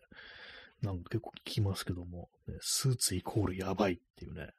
[0.81, 4.49] なんか結構聞きますけども、ね、スーツイコールやばいっていうね、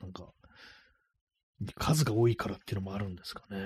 [0.00, 0.32] なんか、
[1.76, 3.58] 数が多いからっていうのもあるんですかね。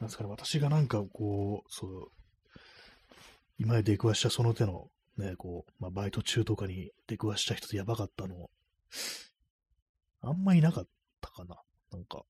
[0.00, 2.10] なんですかね、私がなんかこう、そう、
[3.58, 4.88] 今まで出くわしたその手の、
[5.18, 8.50] ね、こう、まあ、バイト中とかに出くわした人とやばかったの、
[10.22, 10.88] あんまいなかっ
[11.20, 11.56] たかな。
[11.92, 12.24] なんか、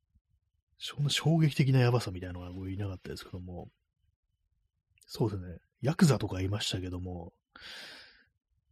[0.78, 3.68] そんな衝撃的なやばさみたいなのはいなかったですけども、
[5.06, 7.32] そうですね、ヤクザとかいましたけども、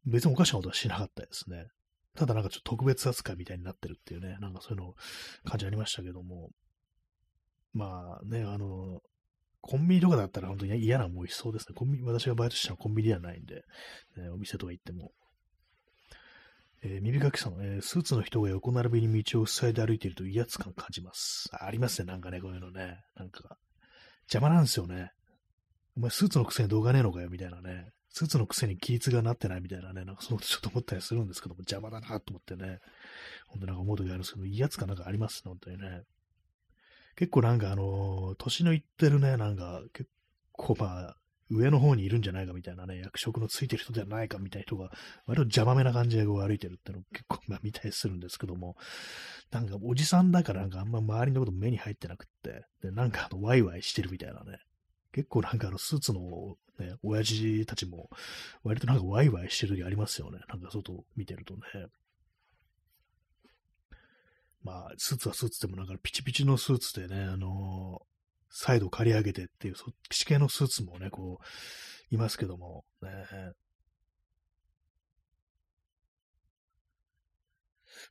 [0.05, 1.69] 別におかしなことはしなかったですね。
[2.19, 4.95] ただなんかちょっと特別扱いみたいになってるっていうね、なんかそういうの
[5.45, 6.51] 感じありましたけども、
[7.73, 9.01] まあね、あの、
[9.61, 11.77] コンビニとかだったら本当に嫌な思いしそうですね。
[11.77, 13.63] コンビニ、私がバイトしたのはコンビニではないんで、
[14.17, 15.13] ね、お店とか行っても。
[16.83, 21.49] えー、耳かきさん、えー、スーツの人が横並びに道を塞いで歩いていると威圧感感じます。
[21.53, 23.05] ありますね、なんかね、こういうのね。
[23.17, 23.59] なんか、
[24.33, 25.13] 邪魔なんですよね。
[25.97, 27.91] お前スーツのくせに動画ねえのかよ、みたいなね。
[28.11, 32.79] スーツのくせに規律がなってないみたいなね、なんかそうちょっと思ったりするんですけども、邪魔だなと思ってね。
[33.49, 36.03] 本当なんか思う時あるんですけど、威圧感なんかありますね、本当にね。
[37.17, 40.09] 結構なんかあの、年のいってるね、なんか結
[40.53, 41.17] 構まあ、
[41.51, 44.91] 上の方にいるんじゃないかみたいなね、役職のついてる人じゃないかみたいな人が、
[45.27, 48.77] 割と邪魔めな感じでこう歩いてるってのを結構まあ見たりするんですけども、
[49.51, 54.59] なんかおじさんだからなんかあんま周りのこと目に入ってなくって、で、なんかあの、ワイワイしてるみたいなね、
[55.13, 56.21] 結構なんかあの、スーツの
[56.79, 58.09] ね、親父たちも、
[58.63, 60.41] 割となんかワイワイしてる時ありますよね。
[60.49, 61.61] なんか外見てるとね。
[64.63, 68.05] まあ、スーツはスーツでもなんかピチピチのスーツでね、あのー、
[68.51, 73.09] 再度刈り上げてっていう、そっち系のスーツもね、こう、いますけども、ね。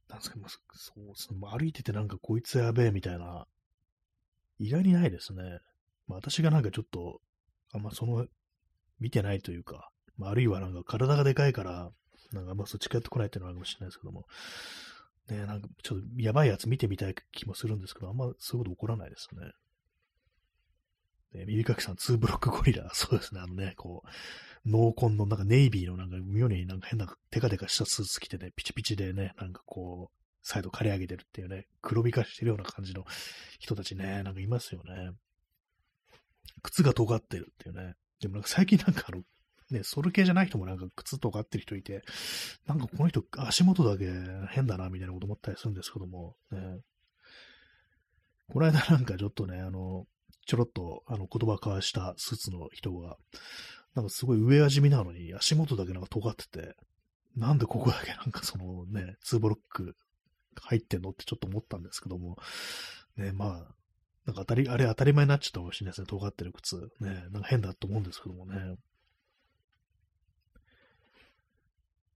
[0.09, 0.37] なんですか、
[0.73, 3.45] そうですね、歩いててなんかこいつやべえみたいな、
[4.59, 5.59] 意外にないですね。
[6.07, 7.21] まあ私がなんかちょっと、
[7.73, 8.25] あんまその、
[8.99, 11.91] 見てないというか、まあ、あるいはなんか体がでかいから、
[12.33, 14.25] なんかあんまそっちかってこないっていうのはあるかもしれないですけども、
[15.29, 19.51] ね、なんかちょっとやばいやつ見てみたい気もするんですけど、あんまそういうこと起こらないですよね。
[21.33, 22.89] ね、耳かきさん、ツーブロックゴリラ。
[22.95, 33.05] そうですね、あのね、こう、濃紺のなんかネイビーのなんか妙になんか変なテカテカしたスーツ着てね、ピチピチでね、なんかこう、サイド刈り上げてるっていうね、黒光りしてるような感じの
[33.59, 35.11] 人たちね、なんかいますよね。
[36.63, 37.95] 靴が尖ってるっていうね。
[38.21, 39.21] でもなんか最近なんかあの、
[39.71, 42.03] ね、ソル系じゃない人もなんか靴とか合ってる人いて、
[42.65, 44.05] なんかこの人足元だけ
[44.49, 46.59] 変だなみたいなこと思ったりするんですけども、ね、
[48.51, 50.05] この間なんかちょっとね、あの、
[50.45, 53.17] ちょろっとあの言葉交わしたスーツの人が、
[53.93, 56.75] なんかすごい上味見なのに足元だけなんか尖ってて、
[57.35, 59.95] なんでここだけなんかそのね、2ブロック
[60.61, 62.37] 入ってんのってちょっと思ったんですけども、
[63.17, 63.75] ね、まあ、
[64.27, 66.75] なんか当たり、あれ当たり前になっちゃったかもしれないですね、尖ってる靴。
[66.99, 68.75] ね、なんか変だと思うんですけどもね。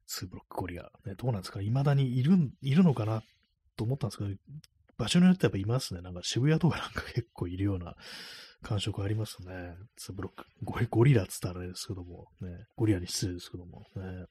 [0.07, 0.91] ツーブロックゴリラ。
[1.05, 1.62] ね、どうなんですか？
[1.62, 3.24] 未だにいる、いるのかな
[3.78, 4.30] と思ったんですけど、
[4.97, 6.01] 場所によってやっぱいますね。
[6.01, 7.95] なんか渋谷とかなんか結構いるような
[8.62, 9.78] 感触ありますね。
[9.95, 10.45] ツーブロック。
[10.64, 14.26] ゴリゴリラっつったらあれですけども、ね、ゴリラに失礼ですけども、ね。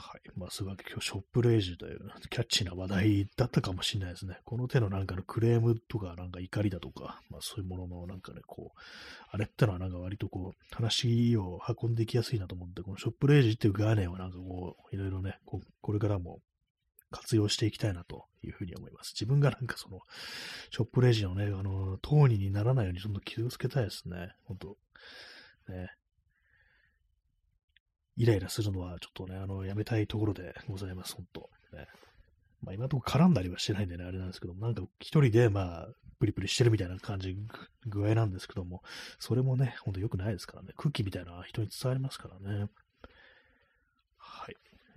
[0.00, 0.20] はい。
[0.36, 1.98] まあ、そうい今日ショップレイジという
[2.30, 4.38] キャッチーな話題だったかもしれないですね。
[4.44, 8.80] この手のなんかのクレームとか、なんか怒りだとか、まあそういうもののなんかね、こう、
[9.32, 16.38] あれってのはなんか割とこう、話を運んでいきやすいなと思って、このショップレイジっていう概念はなんかこう、いろいろね、ここれからも
[17.10, 19.14] 活用していきたいなというふうに思います。
[19.14, 19.98] 自分がなんかその、
[20.70, 24.32] ショップレイジのね、あの、当人にならないようにちょっと気をつけたいですね。
[24.44, 24.76] 本当
[25.72, 25.90] ね。
[28.18, 31.86] イライラするのはちょっとね、あの、やめたいところでございます、本当ね。
[32.62, 35.88] まあ今のところ絡んだりはしてないんでね、あれなんですけども、なんか一人でまあ、
[36.18, 37.36] プリプリしてるみたいな感じ、
[37.86, 38.82] 具合なんですけども、
[39.20, 42.66] それもね、ほんと良くないですからね、空気みたいな人に伝わりますからね。
[44.16, 44.56] はい。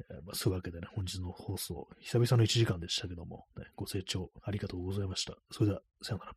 [0.09, 5.35] えー、まあ、そういうわけでね、本日の放送、久々の1時間でしたけども、ね、ご清聴ありがとうございました。
[5.51, 6.35] それでは、さようなら。